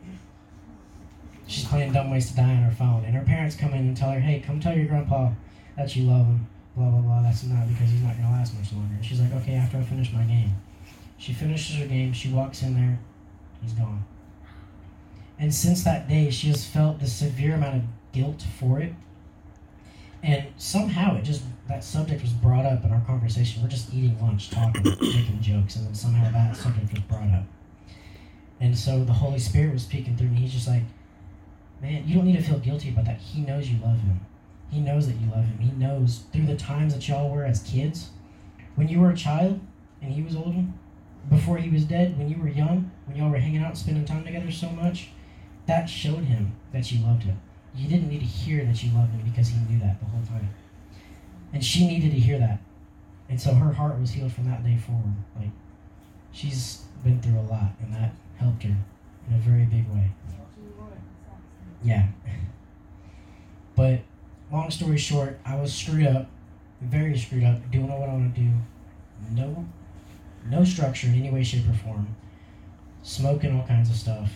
She's 1.47 1.65
playing 1.65 1.93
Dumb 1.93 2.09
Ways 2.11 2.29
to 2.29 2.35
Die 2.35 2.43
on 2.43 2.63
her 2.63 2.71
phone, 2.71 3.03
and 3.05 3.15
her 3.15 3.23
parents 3.23 3.55
come 3.55 3.73
in 3.73 3.79
and 3.79 3.97
tell 3.97 4.11
her, 4.11 4.19
"Hey, 4.19 4.39
come 4.39 4.59
tell 4.59 4.75
your 4.75 4.85
grandpa 4.85 5.31
that 5.77 5.95
you 5.95 6.03
love 6.03 6.25
him." 6.25 6.47
Blah 6.75 6.89
blah 6.89 7.01
blah. 7.01 7.21
That's 7.21 7.43
not 7.43 7.67
because 7.67 7.89
he's 7.91 8.01
not 8.01 8.17
gonna 8.17 8.31
last 8.31 8.55
much 8.57 8.71
longer. 8.73 8.95
And 8.95 9.05
she's 9.05 9.19
like, 9.19 9.33
"Okay, 9.33 9.53
after 9.55 9.77
I 9.77 9.81
finish 9.81 10.11
my 10.11 10.23
game." 10.23 10.55
She 11.17 11.31
finishes 11.31 11.77
her 11.77 11.85
game. 11.85 12.11
She 12.11 12.29
walks 12.29 12.63
in 12.63 12.73
there. 12.73 12.99
He's 13.61 13.73
gone. 13.73 14.03
And 15.39 15.53
since 15.53 15.83
that 15.83 16.09
day, 16.09 16.29
she 16.29 16.47
has 16.47 16.65
felt 16.65 16.99
the 16.99 17.07
severe 17.07 17.55
amount 17.55 17.77
of 17.77 17.83
guilt 18.11 18.45
for 18.59 18.81
it. 18.81 18.93
And 20.23 20.45
somehow 20.57 21.17
it 21.17 21.23
just, 21.23 21.43
that 21.67 21.83
subject 21.83 22.21
was 22.21 22.31
brought 22.31 22.65
up 22.65 22.85
in 22.85 22.91
our 22.91 23.01
conversation. 23.01 23.61
We're 23.61 23.67
just 23.67 23.93
eating 23.93 24.17
lunch, 24.21 24.49
talking, 24.49 24.83
making 25.01 25.39
jokes, 25.41 25.75
and 25.75 25.85
then 25.85 25.93
somehow 25.93 26.31
that 26.31 26.55
subject 26.55 26.91
was 26.91 27.01
brought 27.01 27.29
up. 27.33 27.43
And 28.61 28.77
so 28.77 29.03
the 29.03 29.13
Holy 29.13 29.39
Spirit 29.39 29.73
was 29.73 29.83
speaking 29.83 30.15
through 30.15 30.29
me. 30.29 30.37
He's 30.37 30.53
just 30.53 30.67
like, 30.67 30.83
man, 31.81 32.07
you 32.07 32.15
don't 32.15 32.25
need 32.25 32.37
to 32.37 32.43
feel 32.43 32.59
guilty 32.59 32.89
about 32.89 33.05
that. 33.05 33.17
He 33.17 33.41
knows 33.41 33.69
you 33.69 33.77
love 33.83 33.99
him. 33.99 34.21
He 34.71 34.79
knows 34.79 35.07
that 35.07 35.19
you 35.19 35.29
love 35.29 35.45
him. 35.45 35.59
He 35.59 35.71
knows 35.71 36.23
through 36.31 36.45
the 36.45 36.55
times 36.55 36.93
that 36.93 37.07
y'all 37.07 37.29
were 37.29 37.43
as 37.43 37.61
kids, 37.61 38.09
when 38.75 38.87
you 38.87 39.01
were 39.01 39.11
a 39.11 39.15
child 39.15 39.59
and 40.01 40.13
he 40.13 40.21
was 40.21 40.35
older, 40.35 40.63
before 41.29 41.57
he 41.57 41.69
was 41.69 41.83
dead, 41.83 42.17
when 42.17 42.29
you 42.29 42.37
were 42.37 42.47
young, 42.47 42.91
when 43.05 43.17
y'all 43.17 43.29
were 43.29 43.37
hanging 43.37 43.61
out, 43.61 43.77
spending 43.77 44.05
time 44.05 44.23
together 44.23 44.51
so 44.51 44.69
much, 44.69 45.09
that 45.65 45.85
showed 45.85 46.23
him 46.23 46.53
that 46.71 46.91
you 46.91 47.05
loved 47.05 47.23
him. 47.23 47.39
You 47.75 47.89
didn't 47.89 48.09
need 48.09 48.19
to 48.19 48.25
hear 48.25 48.65
that 48.65 48.83
you 48.83 48.93
loved 48.93 49.11
him 49.11 49.21
because 49.23 49.49
he 49.49 49.57
knew 49.69 49.79
that 49.79 49.99
the 49.99 50.05
whole 50.05 50.23
time. 50.23 50.49
And 51.51 51.63
she 51.63 51.87
needed 51.87 52.11
to 52.11 52.19
hear 52.19 52.39
that. 52.39 52.59
And 53.29 53.39
so 53.39 53.53
her 53.53 53.71
heart 53.71 53.99
was 53.99 54.11
healed 54.11 54.31
from 54.33 54.45
that 54.45 54.63
day 54.63 54.77
forward. 54.77 55.15
Like, 55.39 55.49
she's 56.31 56.83
been 57.03 57.21
through 57.21 57.39
a 57.39 57.47
lot, 57.49 57.71
and 57.81 57.93
that 57.93 58.13
helped 58.37 58.63
her 58.63 58.69
in 58.69 59.35
a 59.35 59.39
very 59.39 59.65
big 59.65 59.87
way. 59.89 60.11
Yeah. 61.83 62.07
But 63.75 64.01
long 64.51 64.69
story 64.69 64.99
short, 64.99 65.39
I 65.43 65.55
was 65.55 65.73
screwed 65.73 66.05
up, 66.05 66.27
very 66.79 67.17
screwed 67.17 67.43
up, 67.43 67.71
doing 67.71 67.87
what 67.87 68.07
I 68.07 68.13
want 68.13 68.35
to 68.35 68.41
do. 68.41 68.51
No, 69.31 69.65
no 70.47 70.63
structure 70.63 71.07
in 71.07 71.15
any 71.15 71.31
way, 71.31 71.43
shape, 71.43 71.67
or 71.67 71.73
form. 71.73 72.15
Smoking 73.01 73.59
all 73.59 73.65
kinds 73.65 73.89
of 73.89 73.95
stuff. 73.95 74.31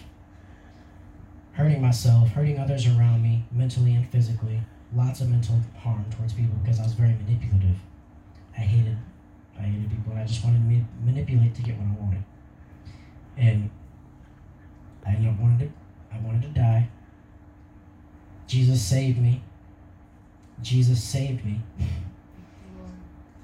Hurting 1.57 1.81
myself, 1.81 2.29
hurting 2.29 2.59
others 2.59 2.85
around 2.85 3.23
me, 3.23 3.43
mentally 3.51 3.95
and 3.95 4.07
physically. 4.07 4.61
Lots 4.95 5.21
of 5.21 5.29
mental 5.29 5.59
harm 5.79 6.05
towards 6.11 6.33
people 6.33 6.55
because 6.63 6.79
I 6.79 6.83
was 6.83 6.93
very 6.93 7.13
manipulative. 7.13 7.77
I 8.55 8.61
hated, 8.61 8.95
I 9.57 9.63
hated 9.63 9.89
people, 9.89 10.11
and 10.11 10.21
I 10.21 10.25
just 10.25 10.43
wanted 10.43 10.59
to 10.59 10.63
ma- 10.65 10.85
manipulate 11.03 11.55
to 11.55 11.63
get 11.63 11.75
what 11.79 11.87
I 11.87 11.99
wanted. 11.99 12.23
And 13.37 13.71
I 15.03 15.13
ended 15.13 15.33
up 15.33 15.39
wanting 15.39 15.67
to, 15.67 16.15
I 16.15 16.19
wanted 16.19 16.43
to 16.43 16.49
die. 16.49 16.89
Jesus 18.45 18.79
saved 18.79 19.17
me. 19.17 19.41
Jesus 20.61 21.03
saved 21.03 21.43
me. 21.43 21.59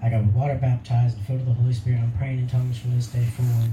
I 0.04 0.10
got 0.10 0.24
water 0.26 0.56
baptized 0.56 1.18
and 1.18 1.26
filled 1.26 1.40
with 1.40 1.48
the 1.48 1.54
Holy 1.56 1.74
Spirit. 1.74 2.00
I'm 2.00 2.12
praying 2.16 2.38
in 2.38 2.48
tongues 2.48 2.78
from 2.78 2.96
this 2.96 3.08
day 3.08 3.26
forward. 3.26 3.72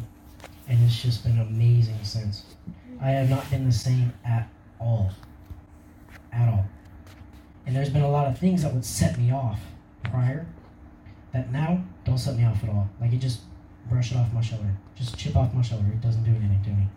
And 0.66 0.82
it's 0.82 1.02
just 1.02 1.24
been 1.24 1.38
amazing 1.38 1.98
since. 2.04 2.44
I 3.00 3.10
have 3.10 3.30
not 3.30 3.48
been 3.50 3.64
the 3.64 3.72
same 3.72 4.12
at 4.24 4.48
all. 4.78 5.10
At 6.32 6.48
all. 6.48 6.66
And 7.66 7.74
there's 7.74 7.90
been 7.90 8.02
a 8.02 8.10
lot 8.10 8.26
of 8.26 8.38
things 8.38 8.62
that 8.62 8.74
would 8.74 8.84
set 8.84 9.18
me 9.18 9.32
off 9.32 9.60
prior 10.04 10.46
that 11.32 11.52
now 11.52 11.82
don't 12.04 12.18
set 12.18 12.36
me 12.36 12.44
off 12.44 12.62
at 12.62 12.70
all. 12.70 12.88
Like 13.00 13.12
it 13.12 13.18
just 13.18 13.40
brush 13.88 14.12
it 14.12 14.16
off 14.16 14.32
my 14.32 14.40
shoulder. 14.40 14.76
Just 14.96 15.16
chip 15.16 15.36
off 15.36 15.54
my 15.54 15.62
shoulder. 15.62 15.86
It 15.92 16.00
doesn't 16.00 16.24
do 16.24 16.30
anything 16.30 16.62
to 16.64 16.70
me. 16.70 16.88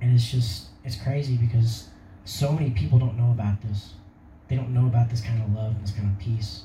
And 0.00 0.14
it's 0.14 0.30
just 0.30 0.66
it's 0.84 0.96
crazy 0.96 1.36
because 1.36 1.88
so 2.24 2.52
many 2.52 2.70
people 2.70 2.98
don't 2.98 3.16
know 3.16 3.30
about 3.30 3.62
this. 3.62 3.94
They 4.48 4.56
don't 4.56 4.74
know 4.74 4.86
about 4.86 5.10
this 5.10 5.20
kind 5.20 5.42
of 5.42 5.52
love 5.54 5.72
and 5.72 5.82
this 5.82 5.92
kind 5.92 6.10
of 6.10 6.18
peace. 6.18 6.62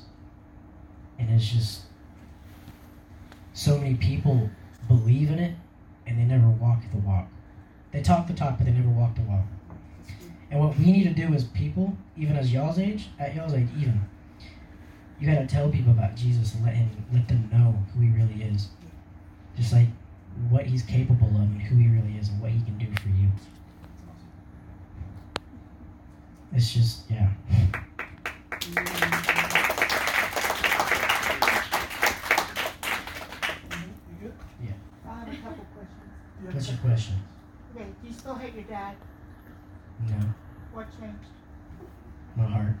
And 1.18 1.30
it's 1.30 1.48
just 1.48 1.82
so 3.52 3.78
many 3.78 3.94
people 3.94 4.50
believe 4.88 5.30
in 5.30 5.38
it 5.38 5.54
and 6.06 6.18
they 6.18 6.24
never 6.24 6.48
walk 6.48 6.80
the 6.90 6.98
walk. 6.98 7.28
They 7.92 8.00
talk 8.00 8.26
the 8.26 8.32
talk, 8.32 8.56
but 8.56 8.66
they 8.66 8.72
never 8.72 8.88
walk 8.88 9.14
the 9.14 9.22
walk. 9.22 9.44
And 10.50 10.60
what 10.60 10.78
we 10.78 10.92
need 10.92 11.04
to 11.04 11.14
do 11.14 11.34
as 11.34 11.44
people, 11.44 11.96
even 12.16 12.36
as 12.36 12.52
y'all's 12.52 12.78
age, 12.78 13.08
at 13.18 13.34
y'all's 13.34 13.54
age, 13.54 13.68
even, 13.78 14.00
you 15.20 15.30
gotta 15.30 15.46
tell 15.46 15.68
people 15.68 15.92
about 15.92 16.16
Jesus 16.16 16.54
and 16.54 16.64
let 16.64 16.74
him 16.74 16.90
let 17.12 17.28
them 17.28 17.48
know 17.52 17.74
who 17.94 18.00
he 18.00 18.08
really 18.10 18.42
is. 18.42 18.68
Just 19.56 19.72
like 19.72 19.88
what 20.48 20.66
he's 20.66 20.82
capable 20.82 21.28
of 21.28 21.34
and 21.36 21.60
who 21.62 21.76
he 21.76 21.88
really 21.88 22.18
is 22.18 22.28
and 22.30 22.40
what 22.40 22.50
he 22.50 22.60
can 22.62 22.78
do 22.78 22.86
for 23.00 23.08
you. 23.08 23.28
It's 26.54 26.72
just 26.72 27.10
yeah. 27.10 27.30
You 28.60 28.74
good? 34.20 34.32
I 35.06 35.08
have 35.08 35.28
a 35.28 35.36
couple 35.36 35.66
questions. 35.74 36.54
What's 36.54 36.68
your 36.68 36.78
question? 36.78 37.16
Do 37.74 37.80
you 38.06 38.12
still 38.12 38.34
hate 38.34 38.54
your 38.54 38.64
dad? 38.64 38.96
No, 40.08 40.16
What 40.72 40.86
changed? 41.00 41.28
my 42.36 42.44
heart. 42.44 42.74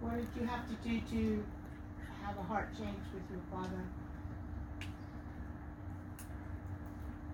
What 0.00 0.16
did 0.16 0.28
you 0.40 0.46
have 0.46 0.66
to 0.68 0.74
do 0.88 1.00
to 1.10 1.44
have 2.22 2.36
a 2.38 2.42
heart 2.42 2.68
change 2.76 2.98
with 3.14 3.22
your 3.30 3.40
father? 3.50 3.82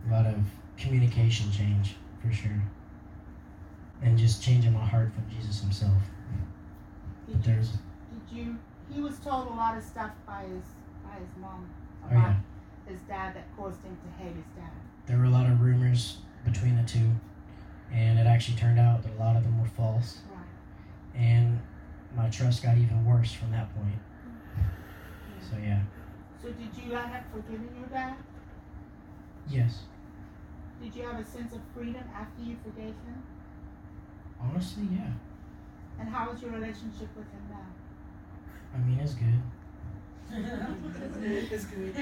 A 0.08 0.12
lot 0.12 0.26
of 0.26 0.38
communication 0.78 1.50
change 1.52 1.94
for 2.22 2.32
sure, 2.32 2.62
and 4.02 4.18
just 4.18 4.42
changing 4.42 4.72
my 4.72 4.84
heart 4.84 5.12
from 5.14 5.24
Jesus 5.30 5.60
Himself. 5.60 5.92
But 7.26 7.42
Did 7.42 7.46
you, 7.48 7.54
there's 7.54 7.70
did 7.70 8.36
you, 8.36 8.58
he 8.92 9.00
was 9.00 9.18
told 9.18 9.46
a 9.48 9.50
lot 9.54 9.76
of 9.76 9.84
stuff 9.84 10.10
by 10.26 10.42
his, 10.42 10.64
by 11.04 11.18
his 11.20 11.28
mom 11.40 11.66
oh 12.10 12.14
yeah, 12.14 12.34
his 12.86 13.00
dad 13.02 13.34
that 13.34 13.44
caused 13.56 13.82
him 13.82 13.96
to 13.96 14.22
hate 14.22 14.34
his 14.34 14.44
dad. 14.56 14.70
there 15.06 15.18
were 15.18 15.24
a 15.24 15.30
lot 15.30 15.46
of 15.46 15.60
rumors 15.60 16.18
between 16.44 16.76
the 16.76 16.82
two, 16.84 17.10
and 17.92 18.18
it 18.18 18.26
actually 18.26 18.56
turned 18.56 18.78
out 18.78 19.02
that 19.02 19.12
a 19.12 19.18
lot 19.18 19.36
of 19.36 19.42
them 19.44 19.60
were 19.60 19.68
false, 19.68 20.20
Right. 20.30 21.20
and 21.20 21.60
my 22.16 22.28
trust 22.28 22.62
got 22.62 22.76
even 22.78 23.04
worse 23.04 23.32
from 23.32 23.50
that 23.52 23.74
point. 23.74 23.98
Mm-hmm. 24.58 25.50
So 25.50 25.56
yeah, 25.58 25.82
So 26.40 26.48
did 26.50 26.70
you 26.76 26.92
end 26.94 27.14
up 27.14 27.24
forgiving 27.32 27.70
your 27.78 27.88
dad? 27.88 28.16
yes, 29.48 29.80
Did 30.82 30.94
you 30.96 31.02
have 31.04 31.20
a 31.20 31.24
sense 31.24 31.52
of 31.52 31.60
freedom 31.74 32.02
after 32.14 32.42
you 32.42 32.56
forgave 32.64 32.94
him? 33.06 33.22
honestly, 34.40 34.88
yeah. 34.92 35.12
And 36.00 36.08
how 36.08 36.30
was 36.30 36.42
your 36.42 36.50
relationship 36.52 37.08
with 37.16 37.30
him 37.30 37.42
now? 37.50 37.66
I 38.74 38.78
mean, 38.78 38.98
it's 38.98 39.14
good. 39.14 39.40
It's 40.30 41.64
good. 41.64 41.92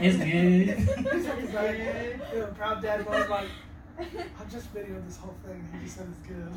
It's 0.00 0.16
good. 0.16 1.38
He's 1.38 1.54
like, 1.54 1.78
you 2.32 2.38
know, 2.38 2.46
proud 2.56 2.82
dad 2.82 3.06
was 3.06 3.28
like, 3.28 3.48
I 3.98 4.44
just 4.50 4.74
videoed 4.74 5.06
this 5.06 5.16
whole 5.16 5.34
thing. 5.44 5.66
He 5.72 5.84
just 5.84 5.96
said 5.96 6.06
it's 6.10 6.20
good. 6.28 6.52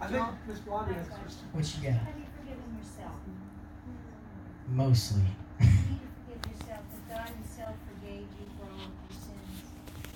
I 0.00 0.06
think 0.06 0.26
Miss 0.48 0.58
Blondie 0.60 0.94
has 0.94 1.06
a 1.06 1.10
question. 1.10 1.44
what 1.52 1.64
you 1.76 1.82
got? 1.82 1.92
Have 2.02 2.18
you 2.18 2.24
forgiven 2.40 2.68
yourself? 2.80 3.20
Mostly. 4.72 5.22
You 5.60 5.66
need 5.68 6.00
to 6.00 6.08
forgive 6.24 6.42
yourself, 6.50 6.82
but 6.88 7.02
God 7.12 7.28
Himself 7.36 7.74
forgave 7.84 8.26
you 8.40 8.46
for 8.56 8.64
all 8.72 8.88
of 8.88 8.96
your 8.96 9.12
sins. 9.12 9.54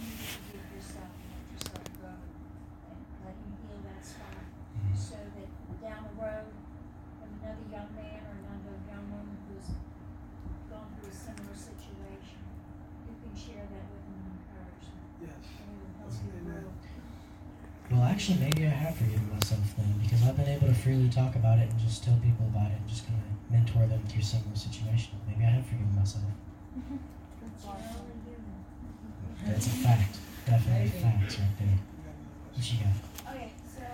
You 0.01 0.09
need 0.09 0.19
to 0.19 0.41
forgive 0.41 0.67
yourself 0.73 1.11
and 1.15 1.29
let 1.31 1.47
yourself 1.53 1.85
go 2.01 2.11
and 2.17 2.99
let 3.23 3.37
Him 3.37 3.53
heal 3.61 3.81
that 3.87 4.01
scar 4.03 4.41
so 4.97 5.21
that 5.21 5.49
down 5.85 6.01
the 6.11 6.17
road, 6.17 6.49
when 7.21 7.29
another 7.45 7.66
young 7.77 7.93
man 7.93 8.21
or 8.25 8.33
another 8.41 8.75
young 8.89 9.05
woman 9.13 9.37
who's 9.53 9.77
gone 10.73 10.89
through 10.97 11.13
a 11.13 11.15
similar 11.15 11.53
situation, 11.53 12.41
you 13.05 13.15
can 13.21 13.33
share 13.37 13.69
that 13.69 13.85
with 13.93 14.05
them 14.09 14.17
and 14.17 14.33
encourage 14.41 14.87
them. 14.89 15.05
Yes. 15.21 15.45
And 15.61 15.77
it 15.77 15.85
will 15.85 15.93
help 16.01 16.17
you 16.17 16.33
grow. 16.41 16.73
Well, 17.93 18.05
actually, 18.09 18.41
maybe 18.41 18.65
I 18.67 18.73
have 18.73 18.97
forgiven 18.97 19.29
myself 19.29 19.63
then 19.77 19.93
because 20.01 20.25
I've 20.25 20.37
been 20.41 20.49
able 20.49 20.73
to 20.73 20.75
freely 20.75 21.13
talk 21.13 21.37
about 21.37 21.61
it 21.61 21.69
and 21.69 21.79
just 21.79 22.03
tell 22.03 22.17
people 22.25 22.49
about 22.49 22.73
it 22.73 22.81
and 22.81 22.89
just 22.89 23.05
kind 23.07 23.21
of 23.21 23.29
mentor 23.53 23.87
them 23.87 24.03
through 24.09 24.25
similar 24.25 24.57
situations. 24.57 25.21
Maybe 25.29 25.45
I 25.45 25.61
have 25.61 25.67
forgiven 25.69 25.93
myself. 25.95 26.25
But 26.33 26.99
you're 27.63 27.77
only 27.77 28.17
human. 28.25 28.65
That's 29.45 29.69
a 29.69 29.77
fact. 29.85 30.17
Definitely 30.49 30.89
a 30.89 30.99
fact 30.99 31.29
right 31.39 31.55
there. 31.61 31.79
What 32.57 32.65
you 32.73 32.79
got? 32.83 32.97
Okay, 33.31 33.53
so 33.69 33.85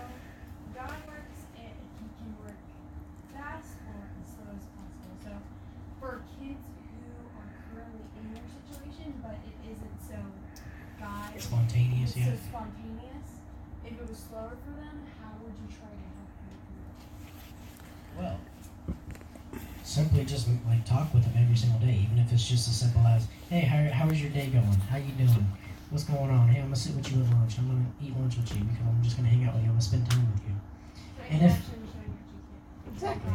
God 0.73 0.97
works 1.05 1.39
and 1.53 1.73
He 2.01 2.07
can 2.17 2.29
work 2.41 2.57
fast 3.33 3.77
or 3.93 4.09
as 4.09 4.25
slow 4.25 4.49
as 4.57 4.65
possible. 4.73 5.13
So 5.21 5.31
for 6.01 6.25
kids 6.41 6.65
who 6.65 7.29
are 7.37 7.49
currently 7.69 8.09
in 8.17 8.25
your 8.33 8.47
situation, 8.49 9.21
but 9.21 9.37
it 9.45 9.57
isn't 9.69 9.97
so 10.01 10.17
God 11.03 11.35
Spontaneous, 11.41 12.15
yeah. 12.15 12.31
so 12.31 12.37
spontaneous. 12.47 13.27
If 13.83 13.91
it 13.99 14.07
was 14.07 14.17
slower 14.17 14.55
for 14.63 14.71
them, 14.79 15.03
how 15.19 15.35
would 15.43 15.51
you 15.59 15.67
try 15.67 15.91
to 15.91 16.07
help 16.15 16.31
them 16.39 16.55
through 18.15 18.23
Well, 18.23 18.39
simply 19.83 20.23
just 20.23 20.47
like 20.65 20.85
talk 20.85 21.13
with 21.13 21.23
them 21.23 21.33
every 21.37 21.57
single 21.57 21.79
day, 21.79 22.07
even 22.07 22.19
if 22.19 22.31
it's 22.31 22.47
just 22.47 22.69
as 22.69 22.75
simple 22.79 23.01
as, 23.05 23.27
"Hey, 23.49 23.61
how, 23.61 23.83
how 23.91 24.09
is 24.09 24.21
your 24.21 24.31
day 24.31 24.47
going? 24.47 24.79
How 24.89 24.97
you 24.97 25.11
doing? 25.19 25.45
What's 25.89 26.05
going 26.05 26.31
on? 26.31 26.47
Hey, 26.47 26.59
I'm 26.59 26.67
gonna 26.67 26.75
sit 26.77 26.95
with 26.95 27.11
you 27.11 27.21
at 27.21 27.29
lunch. 27.31 27.59
I'm 27.59 27.67
gonna 27.67 27.85
eat 28.01 28.17
lunch 28.17 28.37
with 28.37 28.55
you 28.55 28.63
because 28.63 28.87
I'm 28.87 29.03
just 29.03 29.17
gonna 29.17 29.29
hang 29.29 29.43
out 29.43 29.55
with 29.55 29.63
you. 29.63 29.69
I'm 29.69 29.75
gonna 29.75 29.81
spend 29.81 30.09
time 30.09 30.31
with 30.31 30.43
you." 30.47 30.55
And 31.29 31.41
if- 31.43 31.51
actually 31.51 31.87
showing 31.91 32.15
what 32.15 32.31
you 32.31 32.39
can. 32.85 32.93
Exactly. 32.93 33.33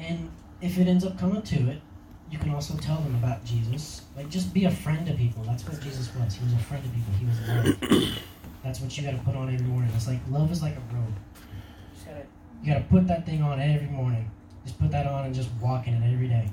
And 0.00 0.30
if 0.62 0.78
it 0.78 0.88
ends 0.88 1.04
up 1.04 1.18
coming 1.18 1.42
to 1.42 1.68
it, 1.70 1.82
you 2.30 2.38
can 2.38 2.50
also 2.50 2.76
tell 2.76 2.96
them 2.96 3.14
about 3.16 3.44
Jesus. 3.44 4.02
Like, 4.16 4.28
just 4.28 4.52
be 4.52 4.64
a 4.64 4.70
friend 4.70 5.06
to 5.06 5.14
people. 5.14 5.42
That's 5.44 5.66
what 5.66 5.80
Jesus 5.80 6.10
was. 6.14 6.34
He 6.34 6.44
was 6.44 6.52
a 6.54 6.58
friend 6.58 6.82
to 6.82 6.90
people. 6.90 7.12
He 7.14 7.26
was 7.26 7.40
love. 7.48 8.18
That's 8.64 8.80
what 8.80 8.96
you 8.96 9.04
got 9.04 9.12
to 9.12 9.18
put 9.18 9.36
on 9.36 9.52
every 9.52 9.66
morning. 9.66 9.90
It's 9.94 10.08
like 10.08 10.18
love 10.28 10.50
is 10.50 10.62
like 10.62 10.74
a 10.74 10.94
robe. 10.94 11.14
You 12.62 12.72
gotta, 12.72 12.80
gotta 12.80 12.84
put 12.90 13.06
that 13.06 13.24
thing 13.26 13.42
on 13.42 13.60
every 13.60 13.86
morning. 13.88 14.28
Just 14.64 14.80
put 14.80 14.90
that 14.90 15.06
on 15.06 15.26
and 15.26 15.34
just 15.34 15.50
walk 15.60 15.86
in 15.86 15.94
it 15.94 16.12
every 16.12 16.26
day. 16.26 16.48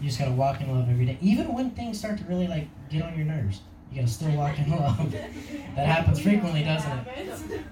You 0.00 0.08
just 0.08 0.18
gotta 0.18 0.32
walk 0.32 0.60
in 0.60 0.72
love 0.72 0.88
every 0.88 1.06
day, 1.06 1.18
even 1.20 1.52
when 1.52 1.70
things 1.70 1.98
start 1.98 2.18
to 2.18 2.24
really 2.24 2.46
like 2.46 2.68
get 2.90 3.02
on 3.02 3.16
your 3.16 3.26
nerves. 3.26 3.60
You 3.90 4.00
gotta 4.00 4.12
still 4.12 4.30
walk 4.32 4.58
in 4.58 4.70
love. 4.70 5.14
That 5.76 5.86
happens 5.86 6.20
frequently, 6.20 6.62
doesn't 6.62 6.90
it? 6.90 7.64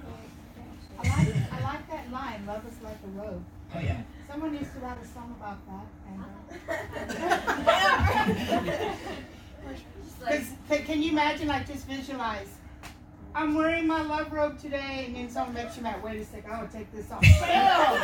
I 0.98 1.02
like, 1.02 1.52
I 1.52 1.62
like 1.62 1.90
that 1.90 2.10
line, 2.10 2.44
love 2.46 2.66
is 2.66 2.82
like 2.82 2.96
a 3.04 3.20
robe. 3.20 3.44
Oh 3.74 3.80
yeah. 3.80 4.02
Someone 4.32 4.54
used 4.56 4.72
to 4.72 4.78
write 4.78 4.96
a 4.96 5.06
song 5.06 5.36
about 5.38 5.58
that. 5.68 5.86
And, 6.08 6.24
uh, 7.68 8.94
Just 10.02 10.22
like, 10.22 10.38
'cause 10.38 10.48
can, 10.68 10.84
can 10.86 11.02
you 11.02 11.10
imagine, 11.12 11.48
like, 11.48 11.66
just 11.66 11.86
visualize? 11.86 12.48
I'm 13.34 13.54
wearing 13.54 13.86
my 13.86 14.00
love 14.02 14.32
robe 14.32 14.58
today, 14.58 15.04
and 15.06 15.16
then 15.16 15.28
someone 15.28 15.52
makes 15.54 15.76
you 15.76 15.82
mad. 15.82 16.02
Wait 16.02 16.20
a 16.20 16.24
second, 16.24 16.50
I'm 16.50 16.60
gonna 16.60 16.72
take 16.72 16.90
this 16.92 17.10
off. 17.10 17.20
Bam! 17.20 17.98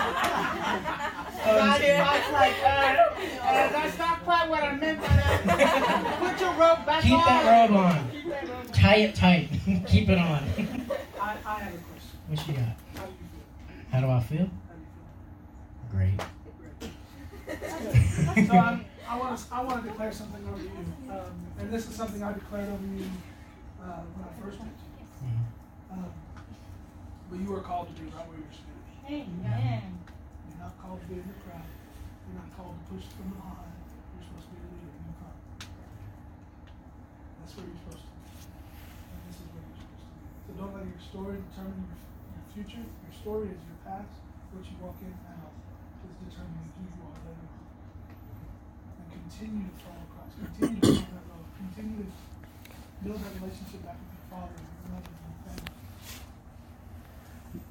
God, 1.44 1.80
God's 1.80 2.32
like, 2.32 2.54
uh, 2.62 2.66
uh, 2.66 3.68
that's 3.72 3.98
not 3.98 4.22
quite 4.24 4.48
what 4.50 4.62
I 4.62 4.72
meant 4.76 5.00
by 5.00 5.06
that. 5.08 6.16
Put 6.18 6.40
your 6.40 6.50
robe 6.52 6.84
back 6.86 6.96
on. 6.96 7.02
Keep 7.02 7.12
on. 7.12 7.24
that 7.26 7.70
robe 7.70 7.76
on. 7.78 8.10
Keep 8.10 8.28
that 8.28 8.74
Tie 8.74 8.96
it 8.96 9.14
tight. 9.14 9.48
Keep 9.86 10.08
it 10.10 10.18
on. 10.18 10.42
I, 11.20 11.36
I 11.46 11.60
have 11.60 11.74
a 11.74 11.78
question. 11.78 12.18
What 12.28 12.48
you 12.48 12.54
got? 12.54 12.62
How 12.94 13.06
do 13.06 13.12
you 13.12 13.18
feel? 13.32 13.90
How 13.92 14.00
do 14.00 14.10
I 14.10 14.20
feel? 14.20 14.50
How 15.92 15.98
do 15.98 16.04
you 16.04 16.16
Great. 16.16 16.20
So 18.48 18.54
I'm, 18.56 18.84
I 19.08 19.16
want 19.18 19.38
to 19.38 19.44
I 19.54 19.62
want 19.62 19.82
to 19.82 19.88
declare 19.88 20.12
something 20.12 20.44
over 20.48 20.60
you, 20.62 20.84
um, 21.10 21.32
and 21.58 21.72
this 21.72 21.88
is 21.88 21.96
something 21.96 22.22
I 22.22 22.32
declared 22.32 22.68
over 22.68 22.86
you 22.92 23.08
uh, 23.80 24.04
when 24.12 24.22
I 24.28 24.32
first 24.36 24.60
met 24.60 24.68
you. 24.68 25.04
Mhm. 25.24 25.48
Um, 25.92 26.12
but 27.30 27.38
you 27.40 27.48
are 27.56 27.64
called 27.64 27.88
to 27.88 27.94
be 27.96 28.04
right 28.12 28.26
where 28.28 28.36
you're 28.36 28.52
standing. 28.52 28.84
Amen. 29.08 29.98
You're 30.48 30.60
not 30.60 30.76
called 30.76 31.00
to 31.00 31.06
be 31.08 31.16
in 31.16 31.24
the 31.24 31.38
crowd. 31.40 31.64
You're 32.28 32.36
not 32.36 32.52
called 32.52 32.76
to 32.76 32.84
push 32.92 33.08
from 33.16 33.32
behind. 33.32 33.72
You're 34.12 34.26
supposed 34.28 34.46
to 34.48 34.52
be 34.52 34.60
a 34.60 34.68
leader 34.76 34.92
in 34.92 35.04
the 35.08 35.16
front. 35.16 35.40
That's 37.40 37.52
where 37.56 37.64
you're 37.64 37.80
supposed 37.88 38.04
to 38.04 38.12
be. 38.12 38.20
And 39.08 39.20
this 39.24 39.40
is 39.40 39.48
where 39.56 39.64
you're 39.64 39.80
supposed 39.82 40.04
to 40.04 40.12
be. 40.20 40.28
So 40.44 40.48
don't 40.60 40.72
let 40.76 40.84
your 40.84 41.00
story 41.00 41.36
determine 41.48 41.80
your, 41.88 41.96
your 41.96 42.44
future. 42.52 42.84
Your 42.84 43.14
story 43.16 43.48
is 43.56 43.60
your 43.64 43.80
past. 43.88 44.12
What 44.52 44.64
you 44.68 44.76
walk 44.84 45.00
in 45.00 45.12
and 45.12 45.40
out 45.44 45.52
is 46.06 46.14
determining 46.22 46.68
who 46.76 46.82
you 46.86 47.00
are 47.02 47.18
later 47.26 47.48
on. 47.48 47.64
And 48.98 49.08
continue 49.10 49.66
to 49.66 49.76
follow 49.82 50.06
Christ. 50.12 50.34
Continue 50.38 50.78
to 50.78 50.92
follow 51.02 51.18
that 51.18 51.26
road. 51.32 51.46
Continue 51.58 52.06
to 52.06 52.12
build 53.02 53.18
that 53.22 53.34
relationship 53.38 53.80
back 53.86 53.98
with 53.98 54.12
your 54.14 54.26
father 54.30 54.54
and 54.58 54.68
your 54.68 54.86
mother 54.94 55.12
and 55.14 55.22
your 55.26 55.42
family. 55.46 55.74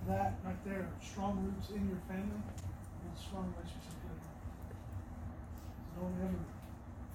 That 0.07 0.31
right 0.43 0.61
there, 0.63 0.87
strong 1.03 1.43
roots 1.43 1.67
in 1.75 1.83
your 1.87 1.99
family, 2.07 2.39
and 2.39 3.11
a 3.11 3.19
strong 3.19 3.51
relationship 3.55 3.95
with 4.07 4.19
God. 4.23 4.39
So 5.91 5.99
don't 5.99 6.15
ever 6.23 6.41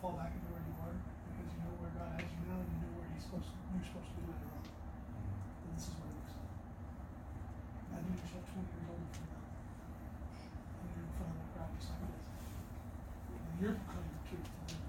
fall 0.00 0.12
back 0.18 0.36
into 0.36 0.48
where 0.52 0.60
you 0.60 0.74
were 0.76 0.92
because 0.92 1.48
you 1.56 1.60
know 1.64 1.72
where 1.80 1.92
God 1.96 2.20
has 2.20 2.28
you 2.28 2.42
now 2.52 2.60
and 2.60 2.68
you 2.68 2.78
know 2.84 2.92
where 3.00 3.08
He's 3.16 3.24
supposed 3.24 3.48
to, 3.48 3.56
you're 3.72 3.86
supposed 3.86 4.12
to 4.12 4.16
be 4.20 4.28
later 4.28 4.50
on. 4.52 4.64
And 4.66 5.70
this 5.72 5.88
is 5.88 5.94
what 5.96 6.10
it 6.10 6.16
looks 6.20 6.34
like. 6.36 6.52
Imagine 7.88 8.12
yourself 8.18 8.44
20 8.52 8.66
years 8.66 8.88
old 8.92 9.08
from 9.08 9.26
now. 9.32 9.46
And 10.82 10.86
you're 10.92 11.06
in 11.06 11.12
front 11.16 11.32
of 11.32 11.38
a 11.38 11.46
crowd 11.54 11.72
just 11.80 11.96
like 11.96 12.12
this. 12.12 12.28
And 13.62 13.70
you're 13.70 13.78
proclaiming 13.78 14.10
the 14.18 14.26
truth 14.26 14.42
to 14.42 14.74
them. 14.74 14.82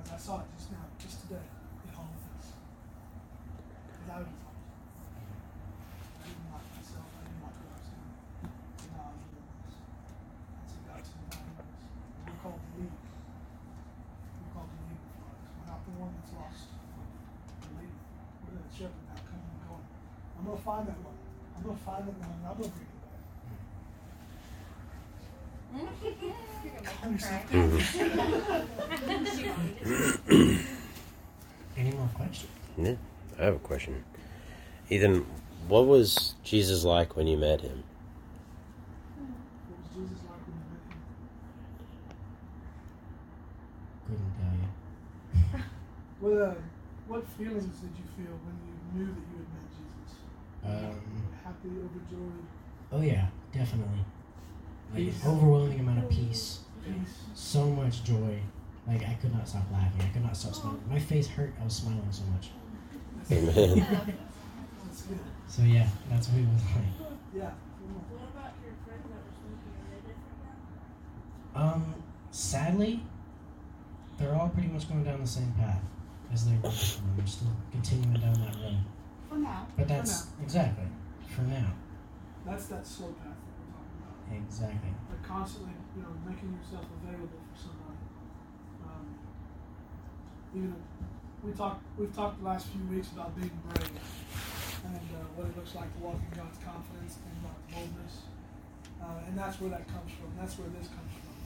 As 0.00 0.08
I 0.08 0.16
saw 0.16 0.40
it 0.40 0.48
just 0.56 0.72
now, 0.72 0.88
just 0.96 1.20
today, 1.20 1.44
all 1.92 2.08
of 2.08 2.16
this. 2.16 2.48
Because 2.48 4.08
I 4.08 4.24
was 4.24 4.32
I 4.32 6.24
didn't 6.24 6.48
like 6.48 6.64
myself. 6.64 7.04
I 7.04 7.28
didn't 7.28 7.44
like 7.44 7.60
what 7.60 7.68
I 7.68 7.76
was 7.76 7.92
doing. 7.92 8.08
So 8.80 8.88
now 8.96 9.12
I'm 9.12 9.20
doing 9.20 9.52
this. 9.68 9.76
And 9.84 10.64
so 10.64 10.80
God 10.88 11.04
said, 11.04 11.28
"Now 11.28 11.44
do. 11.44 11.68
We're 12.24 12.40
called 12.40 12.56
to 12.64 12.72
lead. 12.72 12.88
We're 12.88 14.52
called 14.56 14.72
to 14.72 14.80
lead 14.88 14.96
with 14.96 15.20
lives. 15.28 15.52
We're 15.60 15.68
not 15.68 15.84
the 15.84 15.92
one 16.00 16.12
that's 16.16 16.32
lost. 16.40 16.72
We're 16.72 17.84
leading. 17.84 18.00
We're 18.48 18.64
the 18.64 18.72
shepherd 18.72 19.04
now 19.12 19.20
coming 19.28 19.52
and 19.52 19.60
going. 19.68 19.84
I'm 20.40 20.48
going 20.48 20.56
to 20.56 20.64
find 20.64 20.88
that 20.88 21.04
one. 21.04 21.20
I'm 21.52 21.68
going 21.68 21.76
to 21.76 21.84
find 21.84 22.00
that 22.08 22.16
one 22.16 22.32
and 22.32 22.48
I'm 22.48 22.56
going 22.56 22.72
to 22.72 22.80
bring 22.80 22.88
it 22.88 22.96
back. 22.96 23.20
Calm 27.04 27.12
yourself 27.12 27.52
down. 27.52 27.78
Any 31.76 31.90
more 31.90 32.08
questions? 32.14 32.50
Yeah, 32.78 32.94
I 33.38 33.44
have 33.44 33.56
a 33.56 33.58
question. 33.58 34.02
Ethan, 34.88 35.26
what 35.68 35.86
was 35.86 36.34
Jesus 36.44 36.82
like 36.82 37.14
when 37.14 37.26
you 37.26 37.36
met 37.36 37.60
him? 37.60 37.82
What 39.18 39.28
was 39.78 39.88
Jesus 39.94 40.24
like 40.30 40.40
when 40.46 40.56
you 40.56 40.64
met 40.72 40.80
him? 40.88 41.02
Couldn't 44.06 44.32
tell 44.40 44.54
you. 45.58 45.64
What, 46.20 46.40
uh, 46.40 46.54
what 47.06 47.28
feelings 47.36 47.64
did 47.64 47.90
you 47.98 48.06
feel 48.16 48.32
when 48.46 48.56
you 48.64 48.72
knew 48.94 49.08
that 49.12 49.24
you 49.28 49.36
had 49.44 49.48
met 49.52 49.68
Jesus? 49.76 50.10
Um, 50.64 50.96
Happy, 51.44 51.68
overjoyed, 51.68 52.46
oh 52.92 53.02
yeah, 53.02 53.26
definitely. 53.52 54.04
Like 54.94 55.04
Peace. 55.04 55.20
overwhelming 55.26 55.80
amount 55.80 55.98
of 56.04 56.08
peace. 56.08 56.63
Peace. 56.84 57.14
So 57.34 57.64
much 57.66 58.04
joy. 58.04 58.38
Like 58.86 59.02
I 59.02 59.14
could 59.20 59.32
not 59.32 59.48
stop 59.48 59.64
laughing. 59.72 60.02
I 60.02 60.08
could 60.12 60.22
not 60.22 60.36
stop 60.36 60.54
smiling. 60.54 60.82
My 60.90 60.98
face 60.98 61.26
hurt. 61.26 61.54
I 61.60 61.64
was 61.64 61.74
smiling 61.74 62.06
so 62.10 62.22
much. 62.24 62.50
Amen. 63.30 64.16
So 65.46 65.62
yeah, 65.62 65.86
that's 66.10 66.28
what 66.28 66.40
it 66.40 66.48
was 66.48 66.62
like. 66.74 67.08
Yeah. 67.32 67.50
What 68.10 68.28
about 68.34 68.54
your 68.64 68.74
friends 68.82 69.06
that 69.06 69.22
were 69.22 69.34
smoking? 69.38 69.74
Are 69.78 69.90
they 69.94 70.00
different 70.02 70.38
now? 71.54 71.60
Um, 71.62 71.94
sadly, 72.32 73.02
they're 74.18 74.34
all 74.34 74.48
pretty 74.48 74.68
much 74.68 74.88
going 74.88 75.04
down 75.04 75.20
the 75.20 75.26
same 75.26 75.52
path 75.52 75.80
as 76.32 76.46
they 76.46 76.56
were 76.56 76.70
before. 76.70 77.02
They're 77.16 77.26
still 77.26 77.54
continuing 77.70 78.14
down 78.20 78.34
that 78.34 78.56
road. 78.56 78.78
For 79.28 79.36
now. 79.36 79.66
But 79.76 79.86
that's 79.86 80.26
exactly 80.42 80.86
for 81.28 81.42
now. 81.42 81.72
That's 82.44 82.66
that 82.66 82.84
slow 82.86 83.08
path 83.22 83.38
that 83.38 83.54
we're 83.54 83.70
talking 83.70 83.94
about. 84.02 84.13
Exactly. 84.32 84.92
Like 85.10 85.22
constantly, 85.26 85.74
you 85.96 86.02
know, 86.02 86.14
making 86.24 86.56
yourself 86.56 86.86
available 87.02 87.42
for 87.52 87.58
somebody. 87.58 88.00
Um, 88.84 89.06
even 90.54 90.74
we 91.44 91.52
talked, 91.52 91.84
we've 91.98 92.14
talked 92.14 92.40
the 92.40 92.46
last 92.46 92.68
few 92.68 92.82
weeks 92.88 93.12
about 93.12 93.36
being 93.36 93.52
brave 93.68 93.90
and 94.84 94.96
uh, 95.12 95.28
what 95.36 95.48
it 95.48 95.56
looks 95.56 95.74
like 95.74 95.92
to 95.92 96.00
walk 96.00 96.16
in 96.16 96.32
God's 96.32 96.56
confidence 96.64 97.20
and 97.20 97.36
God's 97.44 97.64
boldness. 97.68 98.14
Uh, 98.96 99.28
and 99.28 99.36
that's 99.36 99.60
where 99.60 99.68
that 99.68 99.84
comes 99.88 100.08
from. 100.16 100.32
That's 100.40 100.56
where 100.56 100.68
this 100.72 100.88
comes 100.88 101.12
from. 101.12 101.36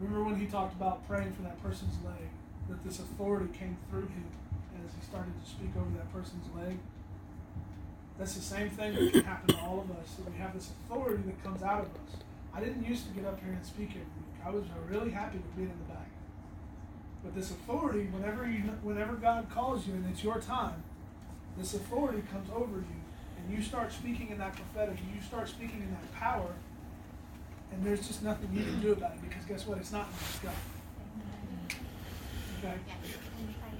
Remember 0.00 0.24
when 0.24 0.40
he 0.40 0.46
talked 0.46 0.72
about 0.72 1.06
praying 1.06 1.32
for 1.36 1.42
that 1.42 1.60
person's 1.62 1.94
leg, 2.04 2.32
that 2.68 2.80
this 2.84 2.98
authority 2.98 3.52
came 3.52 3.76
through 3.90 4.08
him 4.08 4.28
as 4.80 4.90
he 4.96 5.00
started 5.04 5.32
to 5.36 5.46
speak 5.48 5.70
over 5.76 5.92
that 5.96 6.08
person's 6.12 6.48
leg. 6.56 6.78
That's 8.18 8.34
the 8.34 8.42
same 8.42 8.70
thing 8.70 8.94
that 8.94 9.12
can 9.12 9.24
happen 9.24 9.54
to 9.54 9.60
all 9.60 9.80
of 9.80 9.90
us. 9.96 10.14
That 10.14 10.30
we 10.30 10.38
have 10.38 10.54
this 10.54 10.70
authority 10.70 11.22
that 11.26 11.42
comes 11.42 11.62
out 11.62 11.80
of 11.80 11.86
us. 11.86 12.22
I 12.54 12.60
didn't 12.60 12.84
used 12.86 13.06
to 13.08 13.14
get 13.14 13.24
up 13.24 13.40
here 13.40 13.52
and 13.52 13.64
speak 13.64 13.90
every 13.90 14.00
week. 14.00 14.32
I 14.44 14.50
was 14.50 14.64
really 14.88 15.10
happy 15.10 15.38
with 15.38 15.56
being 15.56 15.70
in 15.70 15.78
the 15.86 15.94
back. 15.94 16.08
But 17.24 17.34
this 17.34 17.50
authority, 17.50 18.06
whenever 18.12 18.48
you, 18.48 18.62
whenever 18.82 19.14
God 19.14 19.48
calls 19.50 19.86
you 19.86 19.94
and 19.94 20.06
it's 20.10 20.22
your 20.22 20.40
time, 20.40 20.82
this 21.56 21.74
authority 21.74 22.22
comes 22.32 22.48
over 22.50 22.76
you, 22.76 23.00
and 23.38 23.56
you 23.56 23.62
start 23.62 23.92
speaking 23.92 24.30
in 24.30 24.38
that 24.38 24.54
prophetic, 24.54 24.98
you 25.14 25.22
start 25.22 25.48
speaking 25.48 25.82
in 25.82 25.90
that 25.90 26.12
power, 26.14 26.52
and 27.72 27.84
there's 27.84 28.06
just 28.06 28.22
nothing 28.22 28.48
you 28.52 28.64
can 28.64 28.80
do 28.80 28.92
about 28.92 29.12
it 29.12 29.22
because 29.28 29.44
guess 29.44 29.66
what? 29.66 29.78
It's 29.78 29.92
not 29.92 30.08
me, 30.10 30.16
it's 30.30 30.38
God. 30.40 30.52
Okay. 32.58 32.74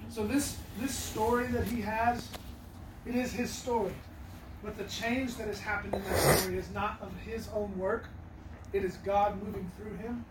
So 0.08 0.26
this 0.26 0.56
this 0.80 0.94
story 0.94 1.46
that 1.48 1.64
he 1.66 1.80
has, 1.82 2.28
it 3.06 3.14
is 3.14 3.32
his 3.32 3.50
story. 3.50 3.92
But 4.62 4.78
the 4.78 4.84
change 4.84 5.36
that 5.36 5.48
has 5.48 5.58
happened 5.58 5.94
in 5.94 6.02
that 6.04 6.16
story 6.16 6.56
is 6.56 6.70
not 6.70 6.98
of 7.02 7.12
his 7.26 7.48
own 7.54 7.76
work. 7.76 8.08
It 8.72 8.84
is 8.84 8.96
God 8.98 9.42
moving 9.42 9.70
through 9.76 9.96
him. 9.96 10.24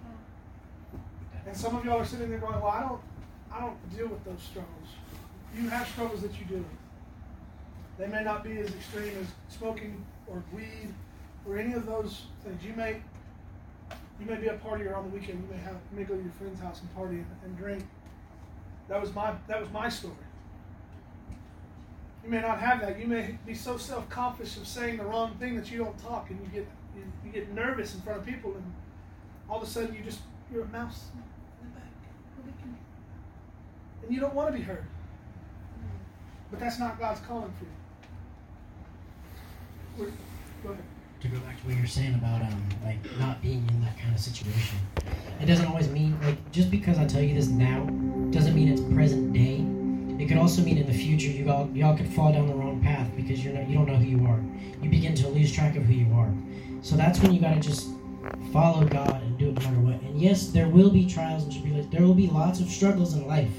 And 1.46 1.56
some 1.56 1.76
of 1.76 1.84
y'all 1.84 2.00
are 2.00 2.06
sitting 2.06 2.30
there 2.30 2.40
going, 2.40 2.60
Well, 2.60 2.68
I 2.68 2.82
don't 2.82 3.02
I 3.52 3.60
don't 3.60 3.96
deal 3.96 4.08
with 4.08 4.24
those 4.24 4.42
struggles. 4.42 4.88
You 5.56 5.68
have 5.70 5.88
struggles 5.88 6.22
that 6.22 6.32
you 6.40 6.46
deal 6.46 6.60
with. 6.60 6.68
They 7.98 8.08
may 8.08 8.24
not 8.24 8.44
be 8.44 8.58
as 8.60 8.74
extreme 8.74 9.14
as 9.20 9.28
smoking 9.56 10.04
or 10.28 10.42
weed 10.54 10.94
or 11.46 11.58
any 11.58 11.74
of 11.74 11.86
those 11.86 12.24
things. 12.44 12.64
You 12.64 12.74
may 12.74 13.02
you 14.20 14.26
may 14.26 14.36
be 14.36 14.48
a 14.48 14.58
partier 14.58 14.96
on 14.96 15.10
the 15.12 15.18
weekend. 15.18 15.44
You 15.44 15.56
may 15.56 15.62
have 15.62 15.76
you 15.92 16.00
may 16.00 16.04
go 16.04 16.16
to 16.16 16.22
your 16.22 16.32
friend's 16.34 16.60
house 16.62 16.80
and 16.80 16.96
party 16.96 17.18
and, 17.18 17.28
and 17.44 17.58
drink. 17.58 17.86
That 18.88 19.02
was 19.02 19.14
my 19.14 19.34
that 19.48 19.60
was 19.60 19.70
my 19.72 19.90
story. 19.90 20.14
You 22.24 22.30
may 22.30 22.42
not 22.42 22.60
have 22.60 22.82
that. 22.82 23.00
You 23.00 23.08
may 23.08 23.38
be 23.46 23.54
so 23.56 23.78
self-conscious 23.78 24.58
of 24.58 24.68
saying 24.68 24.98
the 24.98 25.06
wrong 25.06 25.36
thing 25.40 25.56
that 25.56 25.72
you 25.72 25.80
don't 25.80 25.98
talk, 26.02 26.30
and 26.30 26.40
you 26.42 26.48
get 26.48 26.68
you, 26.96 27.04
you 27.26 27.32
get 27.32 27.54
nervous 27.54 27.96
in 27.96 28.02
front 28.02 28.20
of 28.20 28.26
people, 28.26 28.54
and 28.54 28.64
all 29.50 29.58
of 29.58 29.64
a 29.64 29.66
sudden 29.66 29.96
you 29.96 30.02
just 30.04 30.20
you're 30.54 30.64
a 30.64 30.68
mouse 30.68 31.06
in 31.64 31.70
the 31.70 31.76
back. 31.80 31.88
And 34.04 34.14
you 34.14 34.20
don't 34.20 34.34
want 34.36 34.52
to 34.52 34.58
be 34.58 34.64
heard. 34.64 34.84
But 36.52 36.60
that's 36.60 36.80
not 36.80 37.00
God's 37.00 37.22
calling 37.22 37.52
for 37.58 37.64
you. 37.64 37.72
We're- 40.06 40.12
Go 40.64 40.70
ahead. 40.70 40.84
To 41.22 41.28
go 41.28 41.40
back 41.40 41.60
to 41.62 41.68
what 41.68 41.76
you're 41.76 41.86
saying 41.88 42.16
about 42.16 42.42
um 42.42 42.64
like 42.84 42.98
not 43.20 43.42
being 43.42 43.68
in 43.70 43.82
that 43.82 43.98
kind 44.00 44.14
of 44.14 44.20
situation. 44.20 44.78
It 45.40 45.46
doesn't 45.46 45.66
always 45.68 45.88
mean 45.90 46.20
like 46.24 46.52
just 46.52 46.70
because 46.72 46.98
I 46.98 47.06
tell 47.06 47.22
you 47.22 47.34
this 47.36 47.48
now 47.48 47.84
doesn't 48.32 48.54
mean 48.56 48.68
it's 48.70 48.82
present 48.82 49.32
day. 49.34 49.64
It 50.22 50.28
could 50.28 50.38
also 50.38 50.62
mean 50.62 50.78
in 50.78 50.86
the 50.86 50.94
future 50.94 51.32
you 51.32 51.50
all 51.50 51.68
y'all 51.74 51.98
could 51.98 52.08
fall 52.08 52.32
down 52.32 52.46
the 52.46 52.54
wrong 52.54 52.80
path 52.80 53.10
because 53.16 53.44
you're 53.44 53.56
not 53.56 53.68
you 53.68 53.76
don't 53.76 53.88
know 53.88 53.96
who 53.96 54.06
you 54.06 54.28
are. 54.28 54.40
You 54.80 54.88
begin 54.88 55.16
to 55.16 55.28
lose 55.28 55.52
track 55.52 55.76
of 55.76 55.86
who 55.86 55.94
you 55.94 56.14
are. 56.14 56.32
So 56.84 56.96
that's 56.96 57.20
when 57.20 57.34
you 57.34 57.42
gotta 57.42 57.60
just 57.60 57.90
follow 58.54 58.86
God 58.86 59.20
and 59.24 59.36
do 59.40 59.50
it 59.50 59.56
no 59.56 59.62
matter 59.62 59.80
what. 59.80 60.00
And 60.04 60.22
yes, 60.22 60.50
there 60.50 60.70
will 60.70 60.92
be 60.92 61.08
trials 61.08 61.42
and 61.42 61.52
tribulations. 61.52 61.92
There 61.92 62.04
will 62.04 62.14
be 62.14 62.28
lots 62.28 62.60
of 62.60 62.68
struggles 62.70 63.16
in 63.16 63.26
life. 63.26 63.52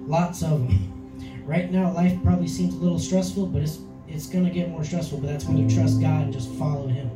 Lots 0.00 0.42
of 0.42 0.66
them. 0.66 1.44
Right 1.46 1.70
now, 1.70 1.92
life 1.92 2.20
probably 2.24 2.48
seems 2.48 2.74
a 2.74 2.78
little 2.78 2.98
stressful, 2.98 3.46
but 3.46 3.62
it's 3.62 3.78
it's 4.08 4.26
gonna 4.26 4.50
get 4.50 4.70
more 4.70 4.82
stressful. 4.82 5.18
But 5.18 5.28
that's 5.28 5.44
when 5.44 5.58
you 5.58 5.70
trust 5.72 6.00
God 6.00 6.22
and 6.22 6.32
just 6.32 6.50
follow 6.54 6.88
Him. 6.88 7.08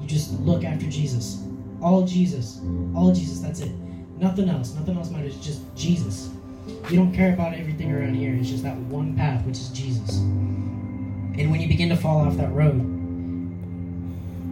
You 0.00 0.08
just 0.08 0.32
look 0.40 0.64
after 0.64 0.86
Jesus, 0.86 1.44
all 1.80 2.04
Jesus, 2.04 2.60
all 2.92 3.12
Jesus. 3.12 3.38
That's 3.38 3.60
it. 3.60 3.70
Nothing 4.18 4.48
else. 4.48 4.74
Nothing 4.74 4.96
else 4.96 5.10
matters. 5.10 5.36
Just 5.36 5.62
Jesus. 5.76 6.30
You 6.66 6.96
don't 6.96 7.12
care 7.12 7.32
about 7.32 7.54
everything 7.54 7.92
around 7.92 8.14
here. 8.14 8.34
It's 8.34 8.48
just 8.48 8.62
that 8.64 8.76
one 8.76 9.16
path, 9.16 9.44
which 9.44 9.58
is 9.58 9.68
Jesus. 9.70 10.18
And 10.18 11.50
when 11.50 11.60
you 11.60 11.68
begin 11.68 11.88
to 11.90 11.96
fall 11.96 12.20
off 12.20 12.36
that 12.36 12.52
road, 12.52 12.80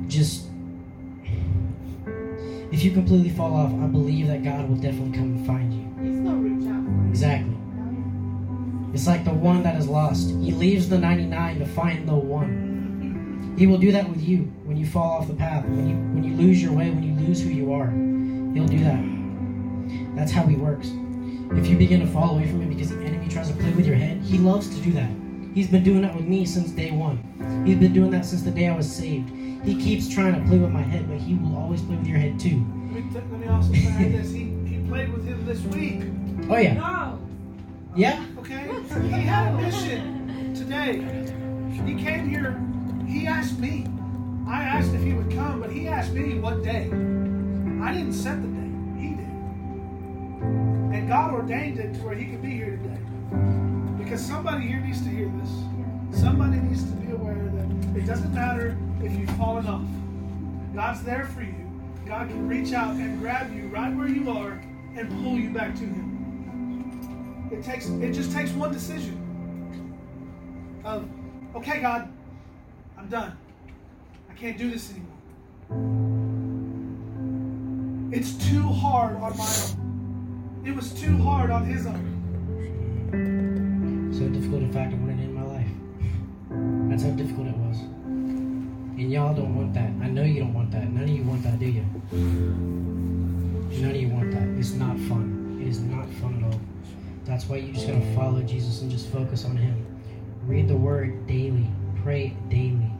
just 0.09 0.47
if 2.71 2.83
you 2.85 2.91
completely 2.91 3.31
fall 3.31 3.55
off, 3.55 3.73
I 3.73 3.87
believe 3.87 4.27
that 4.27 4.43
God 4.43 4.69
will 4.69 4.77
definitely 4.77 5.17
come 5.17 5.37
and 5.37 5.47
find 5.47 5.73
you. 5.73 5.85
He's 6.05 6.21
gonna 6.21 6.37
reach 6.37 6.69
out. 6.69 7.09
Exactly. 7.09 7.57
It's 8.93 9.07
like 9.07 9.25
the 9.25 9.33
one 9.33 9.63
that 9.63 9.77
is 9.77 9.89
lost. 9.89 10.29
He 10.29 10.53
leaves 10.53 10.89
the 10.89 10.99
99 10.99 11.61
to 11.61 11.67
find 11.67 12.09
the 12.09 12.15
one. 12.15 13.55
He 13.57 13.67
will 13.67 13.79
do 13.79 13.93
that 13.93 14.09
with 14.09 14.21
you 14.21 14.53
when 14.65 14.77
you 14.77 14.87
fall 14.87 15.21
off 15.21 15.29
the 15.29 15.35
path, 15.35 15.65
when 15.67 15.89
you 15.89 15.95
when 16.15 16.25
you 16.25 16.35
lose 16.35 16.61
your 16.63 16.73
way, 16.73 16.91
when 16.91 17.03
you 17.03 17.27
lose 17.27 17.43
who 17.43 17.49
you 17.49 17.73
are. 17.73 17.91
He'll 18.55 18.67
do 18.67 18.83
that. 18.85 20.17
That's 20.17 20.33
how 20.33 20.45
he 20.45 20.57
works. 20.57 20.91
If 21.53 21.67
you 21.69 21.77
begin 21.77 22.01
to 22.01 22.07
fall 22.07 22.35
away 22.35 22.49
from 22.49 22.63
him 22.63 22.69
because 22.69 22.91
the 22.91 23.03
enemy 23.05 23.29
tries 23.29 23.49
to 23.49 23.55
play 23.55 23.71
with 23.73 23.87
your 23.87 23.97
head, 23.97 24.19
he 24.23 24.39
loves 24.39 24.69
to 24.75 24.81
do 24.83 24.93
that. 24.93 25.11
He's 25.55 25.69
been 25.69 25.85
doing 25.85 26.03
that 26.03 26.15
with 26.15 26.25
me 26.25 26.45
since 26.47 26.71
day 26.71 26.91
one. 26.91 27.19
He's 27.65 27.77
been 27.79 27.93
doing 27.93 28.11
that 28.11 28.25
since 28.25 28.43
the 28.43 28.51
day 28.51 28.69
I 28.69 28.77
was 28.77 28.91
saved. 28.91 29.31
He 29.65 29.81
keeps 29.81 30.09
trying 30.09 30.35
to 30.35 30.47
play 30.49 30.59
with 30.59 30.71
my 30.71 30.83
head, 30.83 31.09
but 31.09 31.19
he 31.19 31.35
will 31.35 31.57
always 31.57 31.81
play 31.83 31.97
with 31.97 32.07
your 32.07 32.19
head 32.19 32.41
too. 32.41 32.67
Let 32.93 33.05
me, 33.05 33.11
t- 33.11 33.15
let 33.15 33.41
me 33.41 33.47
also 33.47 33.73
say 33.73 34.09
this. 34.11 34.31
He, 34.33 34.53
he 34.67 34.87
played 34.89 35.13
with 35.13 35.25
him 35.25 35.45
this 35.47 35.61
week. 35.63 36.03
Oh 36.51 36.57
yeah. 36.57 36.75
No. 36.75 37.21
Yeah? 37.97 38.25
Okay? 38.39 38.69
He 39.03 39.23
had 39.23 39.55
a 39.55 39.57
mission 39.59 40.55
today. 40.55 40.97
He 41.87 41.95
came 41.95 42.29
here. 42.29 42.61
He 43.07 43.27
asked 43.27 43.59
me. 43.59 43.87
I 44.49 44.63
asked 44.63 44.93
if 44.93 45.03
he 45.03 45.13
would 45.13 45.31
come, 45.31 45.61
but 45.61 45.71
he 45.71 45.89
asked 45.89 46.13
me 46.13 46.39
what 46.39 46.63
day. 46.63 46.91
I 47.81 47.93
didn't 47.93 48.13
set 48.13 48.43
the 48.43 48.49
day. 48.49 48.54
He 48.54 48.54
did. 48.54 48.54
And 50.95 51.09
God 51.09 51.33
ordained 51.33 51.79
it 51.79 51.95
to 51.95 52.01
where 52.01 52.15
he 52.15 52.27
could 52.27 52.43
be 52.43 52.53
here 52.53 52.77
today. 52.77 53.01
Because 53.99 54.25
somebody 54.25 54.67
here 54.67 54.81
needs 54.81 55.03
to 55.03 55.09
hear 55.09 55.33
this. 55.41 56.21
Somebody 56.21 56.59
needs 56.59 56.85
to 56.85 56.97
be 56.97 57.13
aware 57.13 57.35
that 57.35 57.97
it 57.99 58.07
doesn't 58.07 58.33
matter 58.33 58.77
if 59.03 59.13
you've 59.13 59.31
fallen 59.37 59.67
off. 59.67 59.83
God's 60.75 61.03
there 61.03 61.27
for 61.27 61.43
you. 61.43 61.55
God 62.07 62.29
can 62.29 62.49
reach 62.49 62.73
out 62.73 62.95
and 62.97 63.21
grab 63.21 63.53
you 63.53 63.69
right 63.69 63.95
where 63.95 64.09
you 64.09 64.31
are 64.31 64.53
and 64.97 65.09
pull 65.23 65.39
you 65.39 65.51
back 65.51 65.75
to 65.75 65.81
him. 65.81 67.49
It 67.51 67.65
takes 67.65 67.89
it 67.89 68.13
just 68.13 68.33
takes 68.33 68.51
one 68.51 68.73
decision 68.73 69.21
of 70.85 71.09
okay 71.55 71.81
God, 71.81 72.13
I'm 72.99 73.09
done. 73.09 73.37
I 74.31 74.35
can't 74.35 74.59
do 74.59 74.71
this 74.71 74.91
anymore. 74.91 75.11
It's 78.13 78.35
too 78.49 78.63
hard 78.63 79.17
on 79.17 79.37
my 79.37 79.45
own. 79.47 79.84
It 80.65 80.75
was 80.75 80.93
too 80.95 81.17
hard 81.19 81.51
on 81.51 81.67
his 81.67 81.85
own. 81.87 82.13
So 84.17 84.27
difficult, 84.29 84.63
in 84.63 84.73
fact, 84.73 84.95
I 84.95 84.97
wanted 84.97 85.21
it 85.21 85.25
in 85.25 85.35
my 85.35 85.43
life. 85.43 85.69
That's 86.89 87.03
how 87.03 87.11
difficult 87.11 87.49
it 87.49 87.57
was. 87.59 87.81
And 88.97 89.13
y'all 89.13 89.35
don't 89.35 89.55
want 89.55 89.75
that. 89.75 89.91
I 90.03 90.09
know 90.09 90.23
you 90.23 90.41
don't 90.41 90.55
want 90.55 90.71
that. 90.71 90.89
None 90.89 91.03
of 91.03 91.11
you 91.11 91.23
want 91.23 91.43
that, 91.43 91.59
do 91.59 91.67
you? 91.67 91.85
None 92.13 93.91
of 93.91 93.97
you 93.97 94.09
want 94.09 94.31
that. 94.31 94.49
It's 94.59 94.73
not 94.73 94.97
fun. 95.01 95.59
It 95.61 95.69
is 95.69 95.81
not 95.81 96.09
fun 96.23 96.43
at 96.43 96.45
all. 96.53 96.61
That's 97.27 97.47
why 97.47 97.57
you 97.57 97.73
just 97.73 97.87
gotta 97.87 98.15
follow 98.15 98.41
Jesus 98.43 98.81
and 98.81 98.91
just 98.91 99.09
focus 99.09 99.45
on 99.45 99.57
Him. 99.59 99.85
Read 100.47 100.69
the 100.69 100.77
Word 100.77 101.27
daily. 101.27 101.69
Pray 102.03 102.37
daily. 102.49 102.91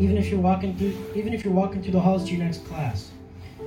Even 0.00 0.16
if 0.16 0.28
you're 0.28 0.40
walking 0.40 0.76
through, 0.78 0.94
even 1.14 1.34
if 1.34 1.44
you're 1.44 1.54
walking 1.54 1.82
through 1.82 1.92
the 1.92 2.00
halls 2.00 2.24
to 2.24 2.30
your 2.34 2.44
next 2.44 2.64
class, 2.66 3.10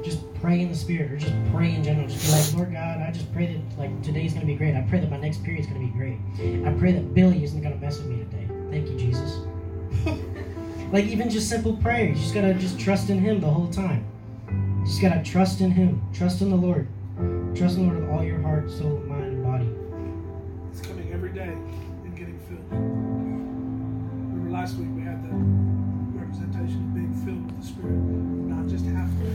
just 0.03 0.33
pray 0.35 0.61
in 0.61 0.69
the 0.69 0.75
Spirit 0.75 1.11
or 1.11 1.17
just 1.17 1.33
pray 1.51 1.73
in 1.73 1.83
general. 1.83 2.07
Just 2.07 2.25
be 2.25 2.31
like, 2.31 2.53
Lord 2.53 2.73
God, 2.73 3.01
I 3.01 3.11
just 3.11 3.31
pray 3.33 3.53
that 3.53 3.79
like 3.79 4.01
today's 4.01 4.33
gonna 4.33 4.45
be 4.45 4.55
great. 4.55 4.75
I 4.75 4.81
pray 4.81 4.99
that 4.99 5.09
my 5.09 5.17
next 5.17 5.43
period's 5.43 5.67
gonna 5.67 5.79
be 5.79 5.87
great. 5.87 6.17
I 6.65 6.73
pray 6.73 6.93
that 6.93 7.13
Billy 7.13 7.43
isn't 7.43 7.61
gonna 7.61 7.75
mess 7.75 7.97
with 7.97 8.07
me 8.07 8.17
today. 8.17 8.47
Thank 8.71 8.89
you, 8.89 8.97
Jesus. 8.97 9.39
like 10.91 11.05
even 11.05 11.29
just 11.29 11.49
simple 11.49 11.75
prayers, 11.77 12.17
you 12.17 12.23
just 12.23 12.33
gotta 12.33 12.53
just 12.53 12.79
trust 12.79 13.09
in 13.09 13.19
Him 13.19 13.39
the 13.39 13.49
whole 13.49 13.69
time. 13.69 14.05
You 14.49 14.85
just 14.85 15.01
gotta 15.01 15.23
trust 15.23 15.61
in 15.61 15.71
Him. 15.71 16.01
Trust 16.13 16.41
in 16.41 16.49
the 16.49 16.55
Lord. 16.55 16.87
Trust 17.55 17.77
in 17.77 17.87
the 17.87 17.93
Lord 17.93 18.01
with 18.01 18.09
all 18.09 18.23
your 18.23 18.41
heart, 18.41 18.69
soul, 18.71 19.03
mind, 19.07 19.25
and 19.25 19.43
body. 19.43 19.69
It's 20.71 20.81
coming 20.87 21.11
every 21.11 21.31
day 21.31 21.49
and 21.49 22.15
getting 22.17 22.39
filled. 22.47 22.63
Remember 22.71 24.51
last 24.51 24.77
week 24.77 24.87
we 24.95 25.01
had 25.01 25.21
the 25.23 25.35
representation 26.17 26.77
of 26.85 26.93
being 26.93 27.13
filled 27.25 27.45
with 27.45 27.59
the 27.59 27.65
Spirit, 27.65 27.91
not 27.91 28.67
just 28.67 28.85
halfway, 28.85 29.27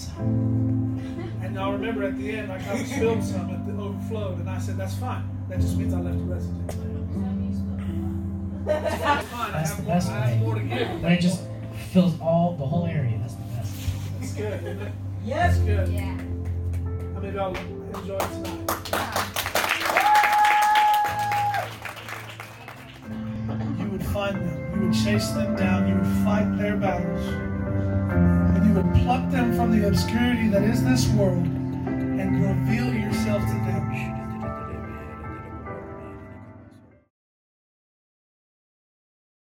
some. 0.00 0.98
And 1.42 1.54
now 1.54 1.72
remember 1.72 2.04
at 2.04 2.16
the 2.16 2.30
end, 2.30 2.48
like 2.48 2.66
I 2.66 2.74
was 2.74 2.92
filled 2.92 3.22
some, 3.24 3.50
it 3.50 3.80
overflowed, 3.80 4.38
and 4.40 4.48
I 4.50 4.58
said, 4.58 4.76
"That's 4.76 4.94
fine. 4.96 5.24
That 5.48 5.60
just 5.60 5.76
means 5.76 5.94
I 5.94 6.00
left 6.00 6.16
a 6.16 6.20
residue." 6.20 6.90
That's 8.66 9.26
fine. 9.28 9.50
I 9.50 9.52
That's 9.52 9.70
have, 9.70 9.78
the 9.78 9.84
best 9.84 10.08
I 10.10 10.20
have 10.20 10.40
way. 10.40 10.46
more 10.46 10.54
to 10.54 10.60
give. 10.60 11.02
But 11.02 11.12
it 11.12 11.20
just 11.20 11.42
fills 11.92 12.18
all 12.20 12.56
the 12.56 12.66
whole 12.66 12.86
area. 12.86 13.18
That's 13.20 13.34
the 13.34 13.42
best. 13.56 13.72
That's 14.20 14.32
good, 14.34 14.62
isn't 14.64 14.82
it? 14.82 14.92
Yes. 15.24 15.58
That's 15.58 15.66
good. 15.66 15.88
Yeah. 15.94 16.16
How 17.14 17.20
many 17.20 17.28
of 17.28 17.34
y'all 17.34 17.56
enjoy 17.56 18.16
it 18.16 18.20
tonight? 18.20 18.66
You 23.78 23.88
would 23.90 24.04
find 24.06 24.36
them. 24.36 24.74
You 24.74 24.86
would 24.86 24.94
chase 24.94 25.28
them 25.30 25.56
down. 25.56 25.88
You 25.88 25.94
would 25.96 26.24
fight 26.24 26.56
their 26.58 26.76
battles 26.76 27.49
you 28.70 28.76
would 28.76 28.94
pluck 29.02 29.28
them 29.30 29.52
from 29.56 29.76
the 29.76 29.88
obscurity 29.88 30.46
that 30.48 30.62
is 30.62 30.84
this 30.84 31.08
world 31.14 31.44
and 31.44 32.40
reveal 32.40 32.94
yourself 32.94 33.42
to 33.42 33.54
them. 33.66 33.79